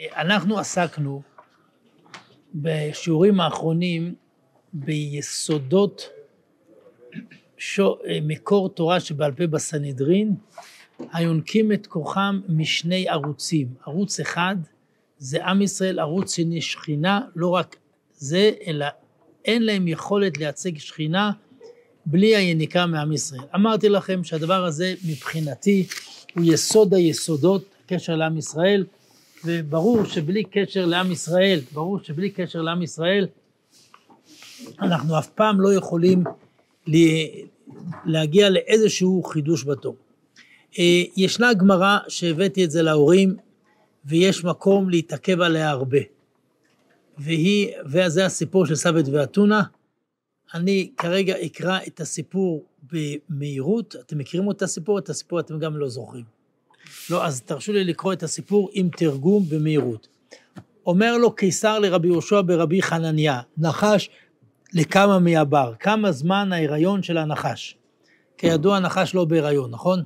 אנחנו 0.00 0.58
עסקנו 0.58 1.22
בשיעורים 2.54 3.40
האחרונים 3.40 4.14
ביסודות 4.72 6.08
שו, 7.58 7.98
מקור 8.22 8.68
תורה 8.68 9.00
שבעל 9.00 9.32
פה 9.32 9.46
בסנהדרין, 9.46 10.34
היונקים 11.12 11.72
את 11.72 11.86
כוחם 11.86 12.40
משני 12.48 13.08
ערוצים. 13.08 13.68
ערוץ 13.86 14.20
אחד 14.20 14.56
זה 15.18 15.46
עם 15.46 15.62
ישראל, 15.62 15.98
ערוץ 15.98 16.36
שני 16.36 16.60
שכינה, 16.60 17.20
לא 17.36 17.48
רק 17.48 17.76
זה, 18.16 18.50
אלא 18.66 18.86
אין 19.44 19.62
להם 19.62 19.88
יכולת 19.88 20.38
לייצג 20.38 20.78
שכינה 20.78 21.30
בלי 22.06 22.36
היניקה 22.36 22.86
מעם 22.86 23.12
ישראל. 23.12 23.44
אמרתי 23.54 23.88
לכם 23.88 24.24
שהדבר 24.24 24.64
הזה 24.64 24.94
מבחינתי 25.04 25.86
הוא 26.34 26.44
יסוד 26.44 26.94
היסודות, 26.94 27.64
קשר 27.86 28.16
לעם 28.16 28.38
ישראל, 28.38 28.84
וברור 29.44 30.04
שבלי 30.04 30.44
קשר 30.44 30.86
לעם 30.86 31.12
ישראל, 31.12 31.60
ברור 31.72 31.98
שבלי 32.02 32.30
קשר 32.30 32.62
לעם 32.62 32.82
ישראל, 32.82 33.26
אנחנו 34.80 35.18
אף 35.18 35.28
פעם 35.28 35.60
לא 35.60 35.74
יכולים 35.74 36.24
להגיע 38.04 38.50
לאיזשהו 38.50 39.22
חידוש 39.22 39.64
בתור. 39.64 39.96
אה, 40.78 41.02
ישנה 41.16 41.54
גמרא 41.54 41.98
שהבאתי 42.08 42.64
את 42.64 42.70
זה 42.70 42.82
להורים, 42.82 43.36
ויש 44.04 44.44
מקום 44.44 44.90
להתעכב 44.90 45.40
עליה 45.40 45.70
הרבה. 45.70 45.98
והיא, 47.18 47.68
וזה 47.86 48.26
הסיפור 48.26 48.66
של 48.66 48.74
סבת 48.74 49.04
ואתונה. 49.12 49.62
אני 50.54 50.90
כרגע 50.96 51.34
אקרא 51.46 51.78
את 51.86 52.00
הסיפור 52.00 52.64
במהירות. 52.82 53.96
אתם 54.00 54.18
מכירים 54.18 54.50
את 54.50 54.62
הסיפור? 54.62 54.98
את 54.98 55.08
הסיפור 55.08 55.40
אתם 55.40 55.58
גם 55.58 55.76
לא 55.76 55.88
זוכרים. 55.88 56.37
לא, 57.10 57.26
אז 57.26 57.42
תרשו 57.42 57.72
לי 57.72 57.84
לקרוא 57.84 58.12
את 58.12 58.22
הסיפור 58.22 58.68
עם 58.72 58.88
תרגום 58.96 59.44
במהירות. 59.48 60.08
אומר 60.86 61.16
לו 61.16 61.32
קיסר 61.32 61.78
לרבי 61.78 62.08
יהושע 62.08 62.40
ברבי 62.46 62.82
חנניה, 62.82 63.40
נחש 63.58 64.10
לכמה 64.74 65.18
מהבר, 65.18 65.72
כמה 65.80 66.12
זמן 66.12 66.52
ההיריון 66.52 67.02
של 67.02 67.18
הנחש. 67.18 67.76
כידוע 68.38 68.76
הנחש 68.76 69.14
לא 69.14 69.24
בהיריון, 69.24 69.70
נכון? 69.70 70.02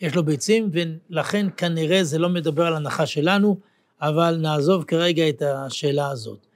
יש 0.00 0.14
לו 0.14 0.24
ביצים, 0.24 0.70
ולכן 0.72 1.46
כנראה 1.56 2.04
זה 2.04 2.18
לא 2.18 2.28
מדבר 2.28 2.66
על 2.66 2.74
הנחש 2.74 3.14
שלנו, 3.14 3.58
אבל 4.00 4.36
נעזוב 4.36 4.84
כרגע 4.84 5.28
את 5.28 5.42
השאלה 5.42 6.10
הזאת. 6.10 6.46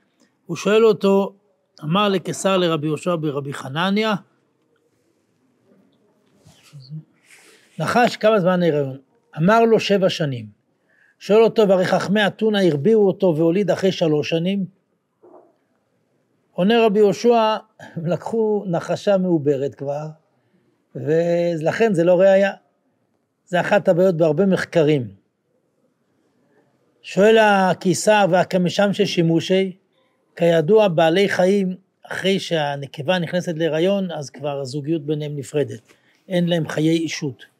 הוא 0.46 0.56
שואל 0.56 0.84
אותו, 0.84 1.34
אמר 1.84 2.08
לקיסר 2.08 2.56
לרבי 2.56 2.86
יהושע 2.86 3.16
ברבי 3.20 3.54
חנניה, 3.54 4.14
נחש 7.78 8.16
כמה 8.16 8.40
זמן 8.40 8.62
ההיריון? 8.62 8.98
אמר 9.38 9.64
לו 9.64 9.80
שבע 9.80 10.08
שנים. 10.08 10.46
שואל 11.18 11.42
אותו, 11.42 11.68
והרי 11.68 11.84
חכמי 11.84 12.26
אתונה 12.26 12.62
הרביעו 12.62 13.06
אותו 13.06 13.34
והוליד 13.36 13.70
אחרי 13.70 13.92
שלוש 13.92 14.30
שנים? 14.30 14.64
עונה 16.52 16.86
רבי 16.86 16.98
יהושע, 16.98 17.56
הם 17.80 18.06
לקחו 18.06 18.64
נחשה 18.66 19.18
מעוברת 19.18 19.74
כבר, 19.74 20.06
ולכן 20.94 21.94
זה 21.94 22.04
לא 22.04 22.20
ראייה. 22.20 22.52
זה 23.46 23.60
אחת 23.60 23.88
הבעיות 23.88 24.16
בהרבה 24.16 24.46
מחקרים. 24.46 25.08
שואל 27.02 27.38
הקיסר 27.38 28.26
והקמשם 28.30 28.92
של 28.92 29.04
שימושי, 29.04 29.76
כידוע 30.36 30.88
בעלי 30.88 31.28
חיים, 31.28 31.76
אחרי 32.02 32.40
שהנקבה 32.40 33.18
נכנסת 33.18 33.54
להיריון, 33.56 34.10
אז 34.10 34.30
כבר 34.30 34.60
הזוגיות 34.60 35.06
ביניהם 35.06 35.36
נפרדת. 35.36 35.80
אין 36.28 36.48
להם 36.48 36.68
חיי 36.68 36.96
אישות. 36.96 37.51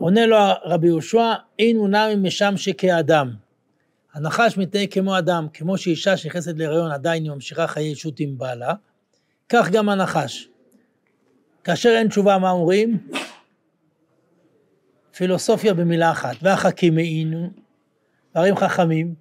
עונה 0.00 0.26
לו 0.26 0.36
רבי 0.64 0.86
יהושע, 0.86 1.32
אין 1.58 1.76
הוא 1.76 1.88
נמי 1.88 2.16
משם 2.16 2.56
שכאדם. 2.56 3.34
הנחש 4.14 4.58
מתנהג 4.58 4.92
כמו 4.92 5.18
אדם, 5.18 5.46
כמו 5.52 5.78
שאישה 5.78 6.16
שנכנסת 6.16 6.54
להיריון 6.56 6.90
עדיין 6.90 7.22
היא 7.24 7.32
ממשיכה 7.32 7.66
חיי 7.66 7.90
אישות 7.90 8.20
עם 8.20 8.38
בעלה, 8.38 8.74
כך 9.48 9.70
גם 9.70 9.88
הנחש. 9.88 10.48
כאשר 11.64 11.88
אין 11.88 12.08
תשובה, 12.08 12.38
מה 12.38 12.50
אומרים? 12.50 13.08
פילוסופיה 15.16 15.74
במילה 15.74 16.10
אחת. 16.10 16.36
והחכים 16.42 16.94
מעינו, 16.94 17.50
דברים 18.32 18.56
חכמים, 18.56 19.14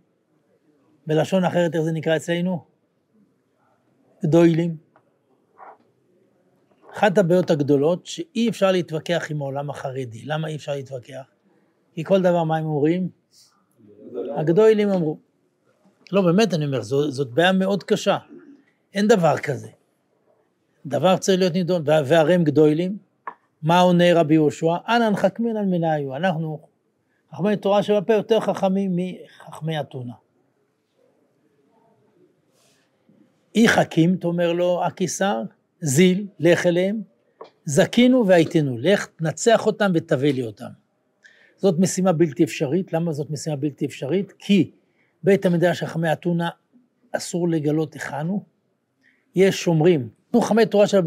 בלשון 1.07 1.44
אחרת 1.44 1.75
איך 1.75 1.81
זה 1.81 1.91
נקרא 1.91 2.16
אצלנו? 2.16 2.66
גדוילים. 4.23 4.88
אחת 6.99 7.17
הבעיות 7.17 7.51
הגדולות 7.51 8.05
שאי 8.05 8.49
אפשר 8.49 8.71
להתווכח 8.71 9.27
עם 9.29 9.41
העולם 9.41 9.69
החרדי. 9.69 10.21
למה 10.25 10.47
אי 10.47 10.55
אפשר 10.55 10.71
להתווכח? 10.71 11.21
כי 11.93 12.03
כל 12.03 12.21
דבר 12.21 12.43
מה 12.43 12.57
הם 12.57 12.65
אומרים? 12.65 13.09
הגדולים 14.37 14.89
אמרו. 14.89 15.17
לא, 16.11 16.21
באמת 16.21 16.53
אני 16.53 16.65
אומר, 16.65 16.81
זאת, 16.81 17.29
בעיה 17.29 17.51
מאוד 17.51 17.83
קשה. 17.83 18.17
אין 18.93 19.07
דבר 19.07 19.38
כזה. 19.38 19.69
דבר 20.85 21.17
צריך 21.17 21.39
להיות 21.39 21.53
נידון. 21.53 21.83
והרי 21.85 22.33
הם 22.33 22.43
גדולים, 22.43 22.97
מה 23.61 23.79
עונה 23.79 24.03
רבי 24.15 24.33
יהושע? 24.33 24.75
אנא 24.88 25.09
נחכמין 25.09 25.57
על 25.57 25.65
מנהיו. 25.65 26.15
אנחנו, 26.15 26.59
חכמי 27.33 27.57
תורה 27.57 27.83
שבפה, 27.83 28.13
יותר 28.13 28.39
חכמים 28.39 28.91
מחכמי 28.95 29.79
אתונה. 29.79 30.13
אי 33.55 33.67
חכים, 33.67 34.15
תאמר 34.15 34.53
לו 34.53 34.85
הקיסר, 34.85 35.41
זיל, 35.81 36.28
לך 36.40 36.66
אליהם, 36.66 37.01
זקינו 37.66 38.28
והייתנו, 38.28 38.78
לך 38.78 39.07
תנצח 39.16 39.66
אותם 39.66 39.91
ותביא 39.95 40.34
לי 40.34 40.44
אותם. 40.44 40.69
זאת 41.57 41.79
משימה 41.79 42.12
בלתי 42.12 42.44
אפשרית. 42.44 42.94
למה 42.94 43.12
זאת 43.12 43.29
משימה 43.29 43.56
בלתי 43.56 43.85
אפשרית? 43.85 44.34
כי 44.39 44.72
בית 45.23 45.45
המדרש 45.45 45.84
חכמי 45.84 46.13
אתונה 46.13 46.50
אסור 47.12 47.50
לגלות 47.50 47.94
היכן 47.94 48.28
הוא. 48.28 48.41
יש 49.35 49.63
שומרים, 49.63 50.09
נו 50.34 50.41
חכמי 50.41 50.66
תורה 50.66 50.88
של 50.88 50.97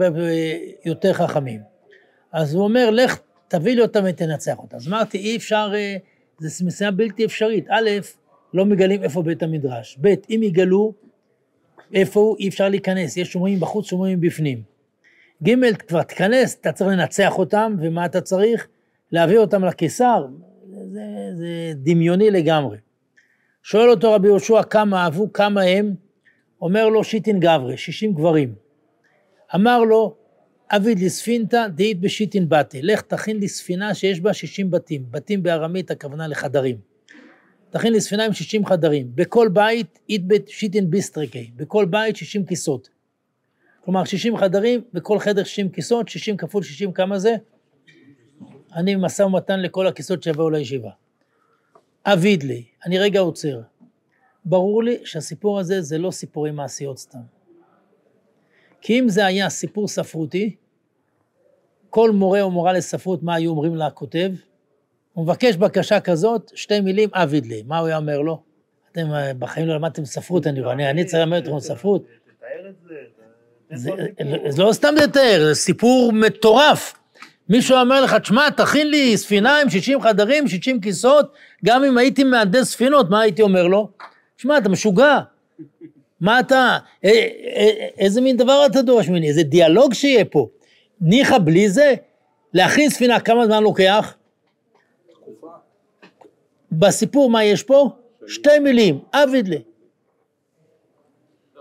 יותר 0.85 1.13
חכמים. 1.13 1.61
אז 2.33 2.55
הוא 2.55 2.65
אומר, 2.65 2.91
לך 2.91 3.19
תביא 3.49 3.75
לי 3.75 3.83
אותם 3.83 4.05
ותנצח 4.09 4.59
אותם. 4.59 4.77
אז 4.77 4.89
אמרתי, 4.89 5.19
אי 5.19 5.37
אפשר, 5.37 5.73
אה, 5.75 5.97
זו 6.39 6.67
משימה 6.67 6.91
בלתי 6.91 7.25
אפשרית. 7.25 7.67
א', 7.71 7.91
לא 8.55 8.65
מגלים 8.67 9.03
איפה 9.03 9.23
בית 9.23 9.43
המדרש. 9.43 9.99
ב', 10.01 10.15
אם 10.31 10.41
יגלו 10.43 10.95
איפה 11.93 12.21
הוא, 12.21 12.37
אי 12.39 12.49
אפשר 12.49 12.69
להיכנס. 12.69 13.17
יש 13.17 13.33
שומרים 13.33 13.61
בחוץ, 13.61 13.87
שומרים 13.87 14.21
בפנים. 14.21 14.63
ג', 15.43 15.77
כבר 15.77 16.03
תיכנס, 16.03 16.57
אתה 16.61 16.73
צריך 16.73 16.91
לנצח 16.91 17.39
אותם, 17.39 17.77
ומה 17.81 18.07
אתה 18.07 18.21
צריך? 18.21 18.69
להביא 19.13 19.39
אותם 19.39 19.65
לקיסר, 19.65 20.27
זה, 20.93 21.01
זה 21.35 21.73
דמיוני 21.77 22.31
לגמרי. 22.31 22.77
שואל 23.63 23.91
אותו 23.91 24.13
רבי 24.13 24.29
יהושע 24.29 24.63
כמה 24.63 25.05
אהבו, 25.05 25.33
כמה 25.33 25.63
הם, 25.63 25.95
אומר 26.63 26.89
לו 26.89 27.05
שיטין 27.05 27.41
גברי, 27.41 27.77
שישים 27.77 28.15
גברים. 28.15 28.55
אמר 29.55 29.85
לו, 29.85 30.17
אביד 30.71 30.99
לספינתא 31.01 31.67
דאית 31.69 32.01
בשיטין 32.01 32.49
בתי, 32.49 32.83
לך 32.83 33.01
תכין 33.01 33.37
לי 33.37 33.49
ספינה 33.49 33.95
שיש 33.95 34.21
בה 34.21 34.33
שישים 34.33 34.71
בתים, 34.71 35.05
בתים 35.11 35.43
בארמית 35.43 35.91
הכוונה 35.91 36.29
לחדרים. 36.29 36.92
תכין 37.73 37.93
לי 37.93 38.01
ספינה 38.01 38.25
עם 38.25 38.33
שישים 38.33 38.67
חדרים, 38.67 39.11
בכל 39.15 39.49
בית 39.49 39.99
אית 40.09 40.27
בשיטין 40.27 40.91
ביסטרקי, 40.91 41.51
בכל 41.57 41.85
בית 41.85 42.17
שישים 42.17 42.47
כיסות. 42.47 42.89
כלומר 43.85 44.05
שישים 44.05 44.37
חדרים, 44.37 44.81
בכל 44.93 45.19
חדר 45.19 45.45
שישים 45.45 45.69
כיסות, 45.69 46.09
שישים 46.09 46.37
כפול 46.37 46.63
שישים 46.63 46.93
כמה 46.93 47.19
זה? 47.19 47.35
אני 48.75 48.97
במשא 48.97 49.23
ומתן 49.23 49.61
לכל 49.61 49.87
הכיסות 49.87 50.23
שיבואו 50.23 50.51
לישיבה. 50.51 50.91
אביד 52.05 52.43
לי, 52.43 52.65
אני 52.87 52.99
רגע 52.99 53.21
עוצר. 53.21 53.61
ברור 54.45 54.83
לי 54.83 54.99
שהסיפור 55.05 55.61
הזה 55.61 55.83
זה 55.83 55.99
לא 55.99 56.11
סיפורי 56.11 56.51
מעשיות 56.51 56.99
סתם. 56.99 57.23
כי 58.81 59.01
אם 59.01 59.09
זה 59.09 59.27
היה 59.27 59.49
סיפור 59.49 59.89
ספרותי, 59.89 60.57
כל 61.91 62.11
מורה 62.11 62.43
או 62.43 62.51
מורה 62.51 62.73
לספרות, 62.73 63.23
מה 63.23 63.35
היו 63.35 63.51
אומרים 63.51 63.77
לכותב? 63.77 64.33
הוא 65.13 65.25
מבקש 65.25 65.57
בקשה 65.57 66.01
כזאת, 66.01 66.53
שתי 66.55 66.81
מילים, 66.81 67.09
אביד 67.13 67.47
לי. 67.47 67.63
מה 67.67 67.79
הוא 67.79 67.87
היה 67.87 67.97
אומר 67.97 68.21
לו? 68.21 68.43
אתם 68.93 69.13
אה, 69.13 69.35
בחיים 69.39 69.67
לא 69.67 69.75
למדתם 69.75 70.05
ספרות, 70.05 70.47
אני 70.47 70.61
רואה, 70.61 70.91
אני 70.91 71.05
צריך 71.05 71.23
ללמד 71.23 71.43
אתכם 71.43 71.61
ספרות. 71.61 72.05
תתאר 72.05 72.69
את 72.69 72.75
זה. 72.89 72.95
זה 74.49 74.63
לא 74.63 74.73
סתם 74.73 74.95
לתאר, 75.03 75.45
זה 75.45 75.55
סיפור 75.55 76.13
מטורף. 76.13 76.95
מישהו 77.49 77.77
אומר 77.77 78.03
לך, 78.03 78.15
תשמע, 78.15 78.51
תכין 78.51 78.91
לי 78.91 79.17
ספינה 79.17 79.59
עם 79.59 79.71
60 79.71 80.01
חדרים, 80.01 80.49
60 80.49 80.81
כיסאות, 80.81 81.33
גם 81.65 81.85
אם 81.85 81.99
הייתי 81.99 82.25
מהנדס 82.25 82.71
ספינות, 82.71 83.11
מה 83.11 83.21
הייתי 83.21 83.43
אומר 83.43 83.67
לו? 83.67 83.89
תשמע, 84.37 84.59
אתה 84.59 84.69
משוגע. 84.69 85.19
מה 86.21 86.41
אתה, 86.41 86.79
א, 87.05 87.09
א, 87.09 87.11
א, 87.11 87.63
איזה 87.99 88.21
מין 88.21 88.37
דבר 88.37 88.67
אתה 88.67 88.83
דורש 88.83 89.09
ממני? 89.09 89.29
איזה 89.29 89.43
דיאלוג 89.43 89.95
שיהיה 89.95 90.25
פה. 90.25 90.49
ניחא 91.01 91.39
בלי 91.39 91.69
זה, 91.69 91.95
להכין 92.55 92.91
ספינה, 92.91 93.21
כמה 93.21 93.47
זמן 93.47 93.63
לוקח? 93.63 94.15
בסיפור 96.73 97.31
מה 97.31 97.45
יש 97.45 97.63
פה? 97.63 97.91
שתי 98.27 98.59
מילים, 98.59 99.01
אבידלה. 99.13 99.57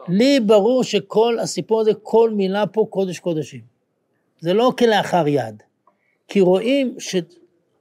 לי 0.08 0.40
ברור 0.40 0.84
שכל 0.84 1.40
הסיפור 1.40 1.82
הזה, 1.82 1.92
כל 2.04 2.30
מילה 2.30 2.68
פה 2.68 2.86
קודש 2.90 3.20
קודשים. 3.20 3.62
זה 4.40 4.54
לא 4.54 4.72
כלאחר 4.78 5.28
יד. 5.28 5.64
כי 6.28 6.42
רואים 6.42 6.96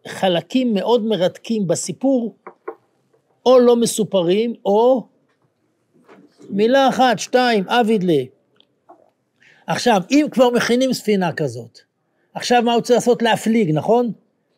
חלקים 0.06 0.74
מאוד 0.74 1.04
מרתקים 1.04 1.66
בסיפור, 1.66 2.36
או 3.46 3.58
לא 3.58 3.76
מסופרים, 3.76 4.54
או 4.64 5.06
מילה 6.50 6.88
אחת, 6.88 7.18
שתיים, 7.18 7.68
אבידלה. 7.68 8.22
עכשיו, 9.66 10.02
אם 10.10 10.26
כבר 10.30 10.50
מכינים 10.50 10.92
ספינה 10.92 11.32
כזאת, 11.32 11.78
עכשיו 12.34 12.62
מה 12.62 12.74
הוא 12.74 12.80
צריך 12.80 12.96
לעשות? 12.96 13.22
להפליג, 13.22 13.70
נכון? 13.74 14.12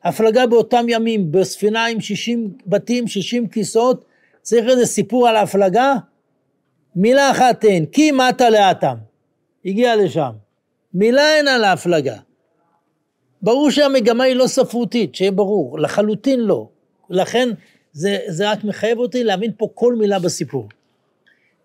הפלגה 0.04 0.46
באותם 0.46 0.86
ימים, 0.88 1.32
בספינה 1.32 1.86
עם 1.86 2.00
60 2.00 2.52
בתים, 2.66 3.08
60 3.08 3.48
כיסאות, 3.48 4.04
צריך 4.42 4.68
איזה 4.68 4.86
סיפור 4.86 5.28
על 5.28 5.36
ההפלגה? 5.36 5.94
מילה 6.96 7.30
אחת 7.30 7.60
תן, 7.60 7.84
כי 7.92 8.12
מטה 8.12 8.50
לאטם. 8.50 8.94
הגיע 9.64 9.96
לשם. 9.96 10.30
מילה 10.94 11.36
אין 11.36 11.48
על 11.48 11.64
ההפלגה. 11.64 12.16
ברור 13.42 13.70
שהמגמה 13.70 14.24
היא 14.24 14.36
לא 14.36 14.46
ספרותית, 14.46 15.14
שיהיה 15.14 15.30
ברור, 15.30 15.78
לחלוטין 15.78 16.40
לא. 16.40 16.68
לכן 17.10 17.48
זה, 17.92 18.18
זה 18.28 18.50
רק 18.50 18.64
מחייב 18.64 18.98
אותי 18.98 19.24
להבין 19.24 19.50
פה 19.58 19.68
כל 19.74 19.94
מילה 19.94 20.18
בסיפור. 20.18 20.68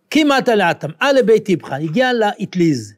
כי 0.10 0.24
מטה 0.24 0.56
לאטם, 0.56 0.90
אלה 1.02 1.24
בית 1.24 1.46
טיפחה, 1.46 1.76
הגיע 1.76 2.14
לאטליז. 2.14 2.94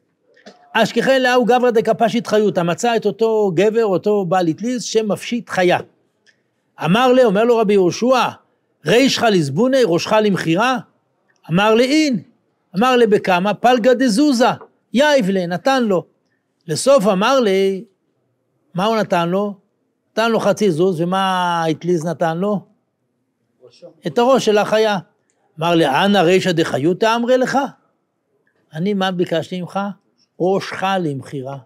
אשכחי 0.72 1.20
לאהו 1.20 1.44
גברא 1.44 1.70
דקפשית 1.70 2.26
חיותא, 2.26 2.60
מצא 2.60 2.96
את 2.96 3.06
אותו 3.06 3.50
גבר, 3.54 3.84
אותו 3.84 4.24
בעל 4.24 4.48
אטליז, 4.50 4.82
שמפשיט 4.82 5.48
חיה. 5.48 5.78
אמר 6.84 7.12
לי, 7.12 7.24
אומר 7.24 7.44
לו 7.44 7.56
רבי 7.56 7.72
יהושע, 7.72 8.28
רישך 8.86 9.22
לזבוני, 9.22 9.78
ראשך 9.84 10.12
למכירה? 10.12 10.78
אמר 11.50 11.74
לי, 11.74 11.84
אין. 11.84 12.22
אמר 12.78 12.96
לי, 12.96 13.06
בכמה? 13.06 13.54
פלגה 13.54 13.94
דזוזה, 13.94 14.46
יאיב 14.92 15.28
לי, 15.28 15.46
נתן 15.46 15.84
לו. 15.84 16.04
לסוף 16.66 17.06
אמר 17.06 17.40
לי, 17.40 17.84
מה 18.74 18.84
הוא 18.84 18.96
נתן 18.96 19.28
לו? 19.28 19.54
נתן 20.12 20.30
לו 20.30 20.40
חצי 20.40 20.70
זוז, 20.70 21.00
ומה 21.00 21.62
האטליז 21.64 22.06
נתן 22.06 22.38
לו? 22.38 22.60
ראשו. 23.62 23.86
את 24.06 24.18
הראש 24.18 24.44
של 24.44 24.58
החיה. 24.58 24.98
אמר 25.58 25.74
לי, 25.74 25.86
אנא 25.86 26.18
רישא 26.18 26.52
דחיותא 26.52 27.16
אמרי 27.16 27.38
לך? 27.38 27.58
אני, 28.74 28.94
מה 28.94 29.10
ביקשתי 29.10 29.60
ממך? 29.60 29.80
ראשך 30.40 30.82
למכירה. 31.00 31.58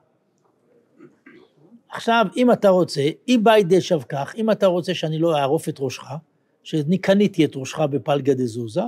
עכשיו, 1.88 2.26
אם 2.36 2.52
אתה 2.52 2.68
רוצה, 2.68 3.02
אם 3.28 3.40
באי 3.42 3.64
דשב 3.64 4.00
כך, 4.08 4.34
אם 4.36 4.50
אתה 4.50 4.66
רוצה 4.66 4.94
שאני 4.94 5.18
לא 5.18 5.36
אערוף 5.36 5.68
את 5.68 5.76
ראשך, 5.80 6.04
שאני 6.62 6.98
קניתי 6.98 7.44
את 7.44 7.56
ראשך 7.56 7.78
בפלגה 7.78 8.34
דזוזה, 8.34 8.82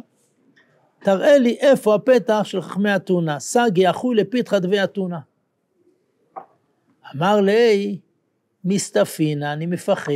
תראה 0.99 1.39
לי 1.39 1.57
איפה 1.61 1.95
הפתח 1.95 2.41
של 2.45 2.61
חכמי 2.61 2.97
אתונה, 2.97 3.39
סגי 3.39 3.91
אחוי 3.91 4.17
לפיתחא 4.17 4.59
דבי 4.59 4.85
אתונה. 4.85 5.19
אמר 7.17 7.41
לי, 7.41 7.99
מסתפינה, 8.65 9.53
אני 9.53 9.67
מפחד. 9.67 10.13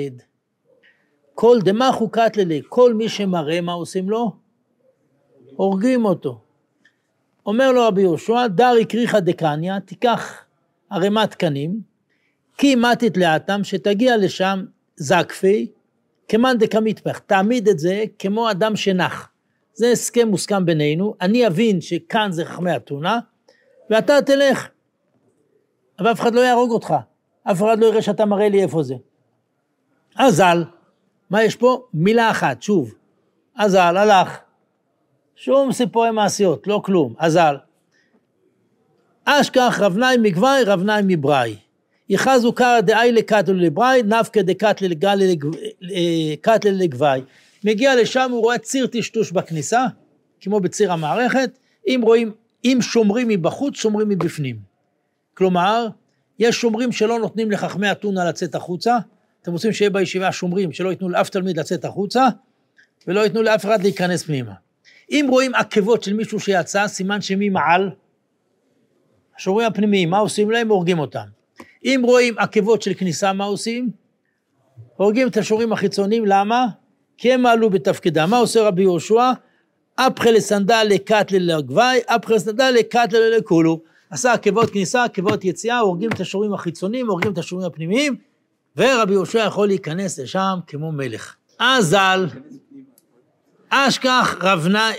כל 1.35 1.59
דמה 1.61 1.91
חוקת 1.93 2.37
ללי, 2.37 2.63
כל 2.69 2.95
מי 2.95 3.09
שמראה, 3.09 3.61
מה 3.61 3.73
עושים 3.73 4.11
לו? 4.11 4.33
הורגים 5.57 6.05
אותו. 6.05 6.41
אומר 7.47 7.73
לו 7.73 7.87
רבי 7.87 8.01
יהושע, 8.01 8.47
דרי 8.47 8.85
קריחא 8.85 9.21
דקניא, 9.21 9.79
תיקח 9.79 10.45
ערימת 10.91 11.31
תקנים, 11.31 11.81
כי 12.59 12.75
מתית 12.75 13.17
לאטם, 13.17 13.65
שתגיע 13.65 14.17
לשם 14.17 14.65
זקפי, 14.97 15.71
כמאן 16.29 16.59
דקמיטפח, 16.59 17.19
תעמיד 17.19 17.69
את 17.69 17.79
זה 17.79 18.05
כמו 18.19 18.51
אדם 18.51 18.77
שנח. 18.77 19.29
זה 19.75 19.91
הסכם 19.91 20.29
מוסכם 20.29 20.67
בינינו, 20.67 21.15
אני 21.21 21.47
אבין 21.47 21.81
שכאן 21.81 22.33
זה 22.33 22.45
חכמי 22.45 22.77
אתונה, 22.77 23.19
ואתה 23.91 24.23
תלך. 24.27 24.69
אבל 25.99 26.13
אף 26.13 26.21
אחד 26.21 26.35
לא 26.35 26.41
יהרוג 26.41 26.71
אותך, 26.71 26.95
אף 27.45 27.63
אחד 27.63 27.79
לא 27.79 27.87
יראה 27.87 28.03
שאתה 28.03 28.25
מראה 28.25 28.49
לי 28.49 28.63
איפה 28.63 28.83
זה. 28.83 28.95
אזל, 30.17 30.65
מה 31.31 31.45
יש 31.45 31.57
פה? 31.57 31.85
מילה 31.95 32.31
אחת, 32.31 32.63
שוב. 32.63 32.95
אזל, 33.57 33.97
הלך. 33.97 34.39
שום 35.43 35.73
סיפורי 35.73 36.11
מעשיות, 36.11 36.67
לא 36.67 36.81
כלום, 36.85 37.15
אזל. 37.19 37.57
אשכח 39.25 39.79
רבנאי 39.81 40.17
מגבאי, 40.17 40.65
רבנאי 40.65 41.03
מבראי. 41.05 41.57
יחזו 42.09 42.53
קרא 42.53 42.81
דאי 42.81 43.13
לקטל 43.13 43.53
לבראי, 43.53 44.03
נפקא 44.03 44.43
דקטל 44.43 44.87
לגבאי. 46.71 47.21
מגיע 47.65 47.97
לשם, 47.97 48.29
הוא 48.31 48.41
רואה 48.41 48.59
ציר 48.59 48.87
טשטוש 48.87 49.33
בכניסה, 49.33 49.87
כמו 50.41 50.61
בציר 50.61 50.93
המערכת, 50.93 51.59
אם 51.87 52.01
רואים, 52.05 52.33
אם 52.65 52.79
שומרים 52.81 53.29
מבחוץ, 53.29 53.77
שומרים 53.77 54.09
מבפנים. 54.09 54.57
כלומר, 55.35 55.87
יש 56.39 56.61
שומרים 56.61 56.93
שלא 56.93 57.19
נותנים 57.19 57.51
לחכמי 57.51 57.93
אתונה 57.93 58.25
לצאת 58.25 58.55
החוצה, 58.55 58.99
אתם 59.43 59.53
רוצים 59.53 59.73
שיהיה 59.73 59.91
בישיבה 59.91 60.33
שומרים 60.33 60.73
שלא 60.73 60.91
ייתנו 60.91 61.09
לאף 61.09 61.29
תלמיד 61.29 61.59
לצאת 61.59 61.85
החוצה, 61.85 62.29
ולא 63.07 63.21
ייתנו 63.21 63.43
לאף 63.43 63.65
אחד 63.65 63.83
להיכנס 63.83 64.23
פנימה. 64.23 64.53
אם 65.11 65.27
רואים 65.29 65.55
עקבות 65.55 66.03
של 66.03 66.13
מישהו 66.13 66.41
שיצא, 66.41 66.89
סימן 66.89 67.21
שמי 67.21 67.49
מעל? 67.49 67.91
השומרים 69.37 69.67
הפנימיים, 69.67 70.11
מה 70.11 70.19
עושים 70.19 70.51
להם? 70.51 70.69
הורגים 70.69 70.99
אותם. 70.99 71.27
אם 71.85 72.01
רואים 72.05 72.35
עקבות 72.39 72.83
של 72.83 72.95
כניסה, 72.95 73.33
מה 73.33 73.45
עושים? 73.45 73.91
הורגים 74.97 75.29
את 75.29 75.37
השומרים 75.37 75.73
החיצוניים, 75.73 76.27
למה? 76.27 76.67
כי 77.19 77.33
הם 77.33 77.43
מעלו 77.43 77.71
בתפקידם. 77.71 78.31
מה 78.31 78.39
עושה 78.39 78.63
רבי 78.63 78.83
יהושע? 78.83 79.33
אפחי 79.95 80.33
לסנדל 80.33 80.87
לקטלה 80.91 81.39
לגבי, 81.39 81.81
אפחי 82.07 82.35
לסנדל 82.35 82.75
לקטלה 82.79 83.37
לכולו. 83.39 83.81
עשה 84.11 84.33
עקבות 84.33 84.71
כניסה, 84.71 85.05
עקבות 85.05 85.45
יציאה, 85.45 85.79
הורגים 85.79 86.11
את 86.11 86.21
השומרים 86.21 86.55
החיצוניים, 86.55 87.09
הורגים 87.09 87.33
את 87.33 87.39
השומרים 87.39 87.67
הפנימיים, 87.67 88.17
ורבי 88.77 89.13
יהושע 89.13 89.39
יכול 89.39 89.69
להיכנס 89.69 90.19
לשם 90.19 90.59
כמו 90.67 90.93
מלך. 90.93 91.35
אזל, 91.59 92.27
אשכח 93.71 94.37
רבנה, 94.41 94.91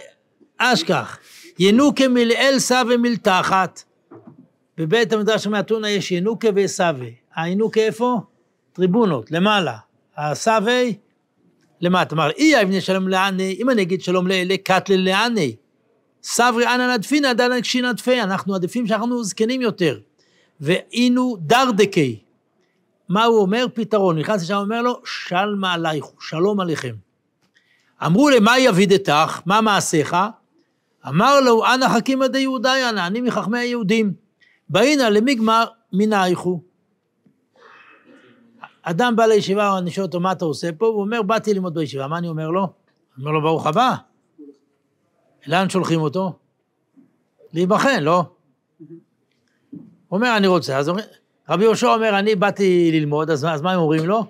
אשכח, 0.57 1.17
ינוקה 1.59 2.07
מלאל 2.07 2.55
סווה 2.59 2.97
מלתחת. 2.97 3.83
בבית 4.77 5.13
המדרש 5.13 5.47
מאתונה 5.47 5.89
יש 5.89 6.11
ינוקה 6.11 6.47
וסווה. 6.55 7.07
הינוקה 7.35 7.81
איפה? 7.81 8.19
טריבונות, 8.73 9.31
למעלה. 9.31 9.77
הסווה, 10.17 10.81
למטה. 11.81 12.15
אמר, 12.15 12.29
אי 12.29 12.61
אבני 12.61 12.81
שלום 12.81 13.07
לעני, 13.07 13.57
אם 13.59 13.69
אני 13.69 13.81
אגיד 13.81 14.01
שלום 14.01 14.27
לאלה, 14.27 14.55
קטלה 14.63 14.95
לעני. 14.97 15.55
סברי 16.23 16.67
אנא 16.67 16.93
נדפינא 16.93 17.33
דנא 17.33 17.61
קשינא 17.61 17.91
דפי, 17.91 18.21
אנחנו 18.21 18.55
עדיפים 18.55 18.87
שאנחנו 18.87 19.23
זקנים 19.23 19.61
יותר. 19.61 19.99
ואינו 20.61 21.37
דרדקי. 21.39 22.19
מה 23.09 23.23
הוא 23.23 23.39
אומר? 23.41 23.65
פתרון. 23.73 24.17
נכנס 24.17 24.43
לשם, 24.43 24.55
אומר 24.55 24.81
לו, 24.81 25.01
שלמה 25.05 25.73
עלייכו, 25.73 26.21
שלום 26.21 26.59
עליכם. 26.59 26.95
אמרו 28.05 28.29
למה 28.29 28.59
יבידתך? 28.59 29.41
מה 29.45 29.61
מעשיך? 29.61 30.15
אמר 31.07 31.41
לו, 31.41 31.65
אנא 31.65 31.89
חכימא 31.89 32.27
דיהודאי 32.27 32.89
אנא, 32.89 33.07
אני 33.07 33.21
מחכמי 33.21 33.59
היהודים. 33.59 34.13
באינא 34.69 35.03
למיגמר 35.03 35.65
מנייכו. 35.93 36.61
אדם 38.83 39.15
בא 39.15 39.25
לישיבה, 39.25 39.77
אני 39.77 39.91
שואל 39.91 40.05
אותו, 40.05 40.19
מה 40.19 40.31
אתה 40.31 40.45
עושה 40.45 40.71
פה? 40.71 40.85
הוא 40.85 41.01
אומר, 41.01 41.21
באתי 41.21 41.53
ללמוד 41.53 41.73
בישיבה. 41.73 42.07
מה 42.07 42.17
אני 42.17 42.27
אומר 42.27 42.49
לו? 42.49 42.61
אני 42.61 43.25
אומר 43.25 43.31
לו, 43.31 43.41
ברוך 43.41 43.67
הבא. 43.67 43.95
לאן 45.47 45.69
שולחים 45.69 46.01
אותו? 46.01 46.33
להיבחן, 47.53 48.03
לא? 48.03 48.23
הוא 49.69 50.17
אומר, 50.17 50.37
אני 50.37 50.47
רוצה. 50.47 50.77
אז 50.77 50.91
רבי 51.49 51.63
יהושע 51.63 51.93
אומר, 51.93 52.19
אני 52.19 52.35
באתי 52.35 52.89
ללמוד, 52.93 53.29
אז, 53.29 53.45
אז 53.45 53.61
מה 53.61 53.71
הם 53.71 53.79
אומרים 53.79 54.05
לו? 54.05 54.25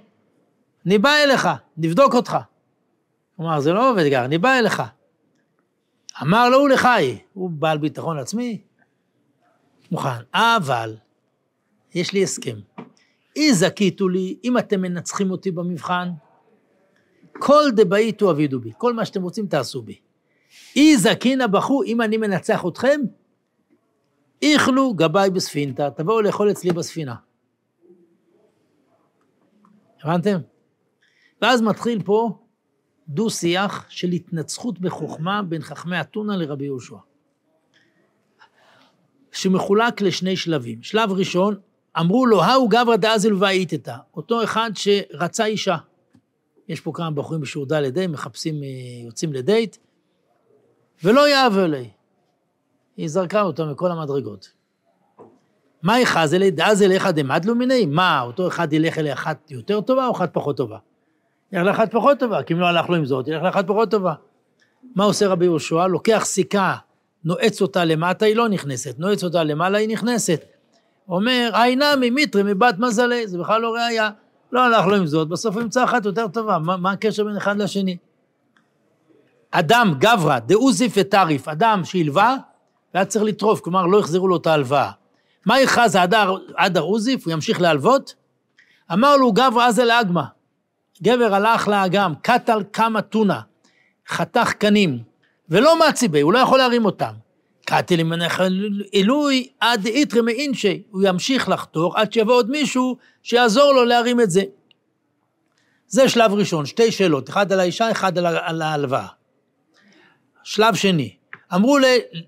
אני 0.86 0.98
בא 0.98 1.10
אליך, 1.24 1.50
נבדוק 1.78 2.13
אותך. 2.16 2.38
אמר, 3.42 3.60
זה 3.60 3.74
לא 3.74 3.92
עובד 3.92 4.04
ככה, 4.12 4.26
אני 4.26 4.38
בא 4.38 4.60
אליך. 4.60 4.84
אמר 6.22 6.50
לו, 6.50 6.58
הוא 6.58 6.70
לחי, 6.70 7.18
הוא 7.34 7.50
בעל 7.50 7.78
ביטחון 7.78 8.18
עצמי, 8.20 8.62
מוכן. 9.92 10.22
אבל, 10.34 10.96
יש 11.96 12.14
לי 12.14 12.24
הסכם. 12.24 12.60
אי 13.36 13.54
זכיתו 13.54 14.10
לי, 14.10 14.38
אם 14.44 14.58
אתם 14.58 14.82
מנצחים 14.82 15.32
אותי 15.32 15.52
במבחן, 15.52 16.10
כל 17.40 17.64
דבעיתו 17.76 18.32
אבידו 18.32 18.60
בי, 18.60 18.72
כל 18.78 18.94
מה 18.94 19.06
שאתם 19.06 19.24
רוצים 19.24 19.48
תעשו 19.48 19.82
בי. 19.82 20.00
אי 20.76 20.98
זקינא 20.98 21.48
בחו, 21.48 21.84
אם 21.84 22.02
אני 22.02 22.18
מנצח 22.18 22.66
אתכם, 22.68 23.02
איכלו 24.42 24.94
גבאי 24.94 25.30
בספינתא, 25.30 25.90
תבואו 25.90 26.22
לאכול 26.22 26.52
אצלי 26.52 26.72
בספינה. 26.72 27.16
הבנתם? 30.04 30.38
ואז 31.42 31.62
מתחיל 31.62 32.04
פה 32.04 32.41
דו-שיח 33.13 33.86
של 33.89 34.08
התנצחות 34.08 34.80
בחוכמה 34.80 35.41
בין 35.44 35.62
חכמי 35.62 36.01
אתונה 36.01 36.38
לרבי 36.38 36.65
יהושע. 36.65 36.96
שמחולק 39.32 40.01
לשני 40.01 40.38
שלבים. 40.38 40.84
שלב 40.84 41.12
ראשון, 41.12 41.56
אמרו 42.00 42.25
לו, 42.25 42.44
האו 42.44 42.70
גברא 42.70 42.96
דאזל 42.96 43.34
ואיתתא, 43.34 43.96
אותו 44.13 44.44
אחד 44.44 44.72
שרצה 44.75 45.46
אישה. 45.46 45.77
יש 46.68 46.82
פה 46.82 46.91
כמה 46.94 47.12
בחורים 47.12 47.41
בשיעור 47.41 47.68
ד' 47.68 48.08
מחפשים, 48.08 48.63
אה, 48.63 48.70
יוצאים 49.06 49.34
לדייט, 49.34 49.77
ולא 51.03 51.30
יאהב 51.30 51.58
אלי. 51.58 51.89
היא 52.98 53.08
זרקה 53.08 53.41
אותו 53.41 53.65
מכל 53.65 53.91
המדרגות. 53.91 54.51
מה 55.84 56.00
יחז 56.00 56.34
אלי 56.34 56.51
דאז 56.51 56.82
אליך 56.82 57.06
דמדלו 57.06 57.56
מיני? 57.56 57.86
מה, 57.86 58.22
אותו 58.22 58.48
אחד 58.48 58.74
ילך 58.74 58.98
אלי 58.98 59.13
אחת 59.13 59.51
יותר 59.51 59.82
טובה 59.82 60.08
או 60.08 60.12
אחת 60.12 60.34
פחות 60.34 60.58
טובה? 60.58 60.77
ילך 61.53 61.65
לאחת 61.65 61.91
פחות 61.91 62.20
טובה, 62.20 62.43
כי 62.43 62.53
אם 62.53 62.60
לא 62.60 62.65
הלך 62.65 62.89
לו 62.89 62.96
עם 62.96 63.05
זאת, 63.05 63.27
ילך 63.27 63.43
לאחת 63.43 63.67
פחות 63.67 63.91
טובה. 63.91 64.13
מה 64.96 65.03
עושה 65.03 65.27
רבי 65.27 65.46
יהושע? 65.46 65.88
לוקח 65.88 66.22
סיכה, 66.25 66.75
נועץ 67.24 67.62
אותה 67.62 67.86
למטה, 67.86 68.25
היא 68.25 68.36
לא 68.36 68.50
נכנסת, 68.50 69.00
נועץ 69.00 69.24
אותה 69.24 69.43
למעלה, 69.43 69.77
היא 69.77 69.89
נכנסת. 69.89 70.46
אומר, 71.10 71.51
נמי 71.77 72.10
מיתרי 72.10 72.43
מבת 72.43 72.75
מזלי, 72.79 73.27
זה 73.27 73.38
בכלל 73.38 73.62
לא 73.62 73.74
ראייה. 73.74 74.10
לא 74.51 74.62
הלך 74.62 74.86
לו 74.86 74.96
עם 74.96 75.05
זאת, 75.05 75.27
בסוף 75.27 75.55
הוא 75.55 75.63
ימצא 75.63 75.84
אחת 75.84 76.05
יותר 76.05 76.27
טובה, 76.27 76.60
מה, 76.60 76.77
מה 76.77 76.91
הקשר 76.91 77.24
בין 77.24 77.38
אחד 77.38 77.58
לשני? 77.58 77.98
אדם, 79.51 79.93
גברא, 80.00 80.39
דאוזיף 80.39 80.93
וטריף, 80.98 81.48
אדם 81.48 81.81
שהלווה, 81.84 82.36
והיה 82.93 83.05
צריך 83.05 83.25
לטרוף, 83.25 83.60
כלומר 83.60 83.86
לא 83.86 84.00
החזירו 84.00 84.27
לו 84.27 84.38
את 84.38 84.48
ההלוואה. 84.48 84.91
מה 85.46 85.62
יכרז 85.62 85.98
אדר 86.55 86.81
עוזיף, 86.81 87.25
הוא 87.25 87.34
ימשיך 87.34 87.62
להלוות? 87.62 88.15
אמר 88.93 89.17
לו 89.17 89.31
גברא 89.31 89.67
עזה 89.67 89.86
לאגמא, 89.86 90.24
גבר 91.02 91.36
הלך 91.36 91.68
לאגם, 91.68 92.14
קטל 92.22 92.64
כמה 92.74 93.02
טונה, 93.02 93.42
חתך 94.08 94.54
קנים, 94.54 95.00
ולא 95.50 95.80
מצי 95.80 96.08
בי, 96.08 96.22
הוא 96.22 96.34
לא 96.34 96.40
יכול 96.40 96.58
להרים 96.58 96.86
אותם. 96.86 97.14
קטל 97.66 98.00
ימנך 98.00 98.44
עילוי 98.92 99.48
עד 99.60 99.86
איתרא 99.86 100.22
מאינשי, 100.22 100.84
הוא 100.92 101.02
ימשיך 101.06 101.50
לחתוך 101.50 101.96
עד 101.96 102.14
שיבוא 102.14 102.34
עוד 102.34 102.50
מישהו 102.50 102.98
שיעזור 103.24 103.74
לו 103.74 103.86
להרים 103.86 104.22
את 104.22 104.32
זה. 104.32 104.44
זה 105.88 106.10
שלב 106.10 106.34
ראשון, 106.34 106.66
שתי 106.66 106.92
שאלות, 106.92 107.30
אחד 107.30 107.52
על 107.52 107.60
האישה, 107.60 107.92
אחד 107.92 108.18
על 108.18 108.62
ההלוואה. 108.62 109.08
שלב 110.44 110.76
שני, 110.76 111.16
אמרו 111.54 111.78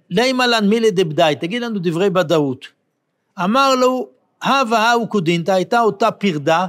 אימא 0.10 0.48
לן 0.48 0.70
מילי 0.70 0.92
דבדאי, 0.92 1.36
תגיד 1.36 1.62
לנו 1.62 1.80
דברי 1.80 2.08
ודאות. 2.08 2.66
אמר 3.44 3.76
לו, 3.76 4.10
הווה 4.44 4.92
ההיא 4.92 5.08
כודניתא, 5.08 5.52
הייתה 5.52 5.80
אותה 5.80 6.12
פרדה 6.12 6.68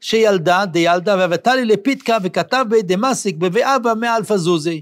שילדה, 0.00 0.66
דילידא, 0.66 1.16
והוה 1.18 1.54
תלי 1.54 1.64
לה 1.64 1.79
פיתקא 1.79 2.18
וכתיב 2.22 2.64
ביה 2.68 2.82
דמסיק 2.82 3.36
בבי 3.36 3.65
אבא 3.65 3.94
מאה 3.94 4.12
אלפא 4.12 4.36
זוזי. 4.36 4.80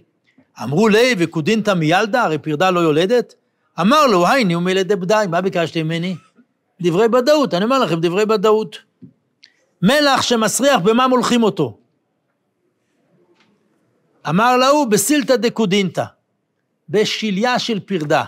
אמרו 0.62 0.88
ליה, 0.88 1.14
וכודניתא 1.18 1.74
מי 1.74 1.88
ילדה, 1.88 2.22
הרי 2.22 2.38
פרדה 2.38 2.70
לא 2.70 2.80
יולדת? 2.80 3.34
אמר 3.80 4.06
לו, 4.06 4.26
הי 4.28 4.56
ניהו 4.56 4.70
מילי 4.70 4.84
דבדאי, 4.84 5.26
מה 5.26 5.40
ביקשתם 5.40 5.84
ממני? 5.84 6.16
דברי 6.80 7.06
ודאות, 7.06 7.54
אני 7.54 7.64
אומר 7.64 7.78
לכם 7.78 8.00
דברי 8.00 8.22
ודאות. 8.22 8.76
מלח 9.82 10.22
שמסריח, 10.22 10.80
במה 10.80 11.08
מולחים 11.08 11.42
אותו? 11.42 11.78
אמר 14.28 14.56
להוא, 14.56 14.86
בסילתא 14.86 15.36
דקודינתא. 15.36 16.04
בשליה 16.88 17.58
של 17.58 17.80
פרדה. 17.80 18.24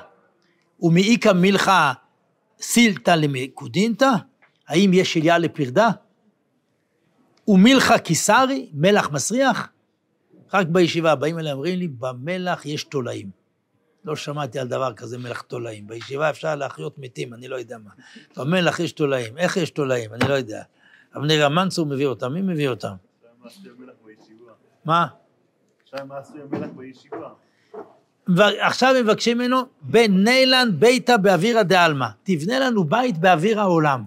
ומאיכא 0.80 1.32
מילכה 1.32 1.92
סילתא 2.60 3.10
למקודינתא? 3.10 4.10
האם 4.68 4.90
יש 4.94 5.12
שליה 5.12 5.38
לפרדה? 5.38 5.88
ומילכה 7.48 7.98
קיסרי, 7.98 8.70
מלח 8.74 9.10
מסריח? 9.10 9.68
רק 10.54 10.66
בישיבה 10.66 11.14
באים 11.14 11.38
אליי, 11.38 11.52
אומרים 11.52 11.78
לי, 11.78 11.88
במלח 11.88 12.66
יש 12.66 12.84
תולעים. 12.84 13.30
לא 14.04 14.16
שמעתי 14.16 14.58
על 14.58 14.68
דבר 14.68 14.92
כזה 14.92 15.18
מלח 15.18 15.40
תולעים. 15.40 15.86
בישיבה 15.86 16.30
אפשר 16.30 16.54
להחיות 16.54 16.98
מתים, 16.98 17.34
אני 17.34 17.48
לא 17.48 17.56
יודע 17.56 17.78
מה. 17.78 17.90
במלח 18.36 18.80
יש 18.80 18.92
תולעים. 18.92 19.38
איך 19.38 19.56
יש 19.56 19.70
תולעים? 19.70 20.14
אני 20.14 20.28
לא 20.28 20.34
יודע. 20.34 20.62
אבנר 21.16 21.44
המנצור 21.44 21.86
מביא 21.86 22.06
אותם, 22.06 22.32
מי 22.32 22.42
מביא 22.42 22.68
אותם? 22.68 22.94
מה? 24.84 25.06
ועכשיו 28.28 28.94
מבקשים 29.02 29.38
ממנו, 29.38 29.62
בנילן 29.82 30.68
ביתא 30.78 31.16
באווירא 31.16 31.62
דעלמא, 31.62 32.06
תבנה 32.22 32.58
לנו 32.58 32.84
בית 32.84 33.18
באוויר 33.18 33.60
העולם. 33.60 34.04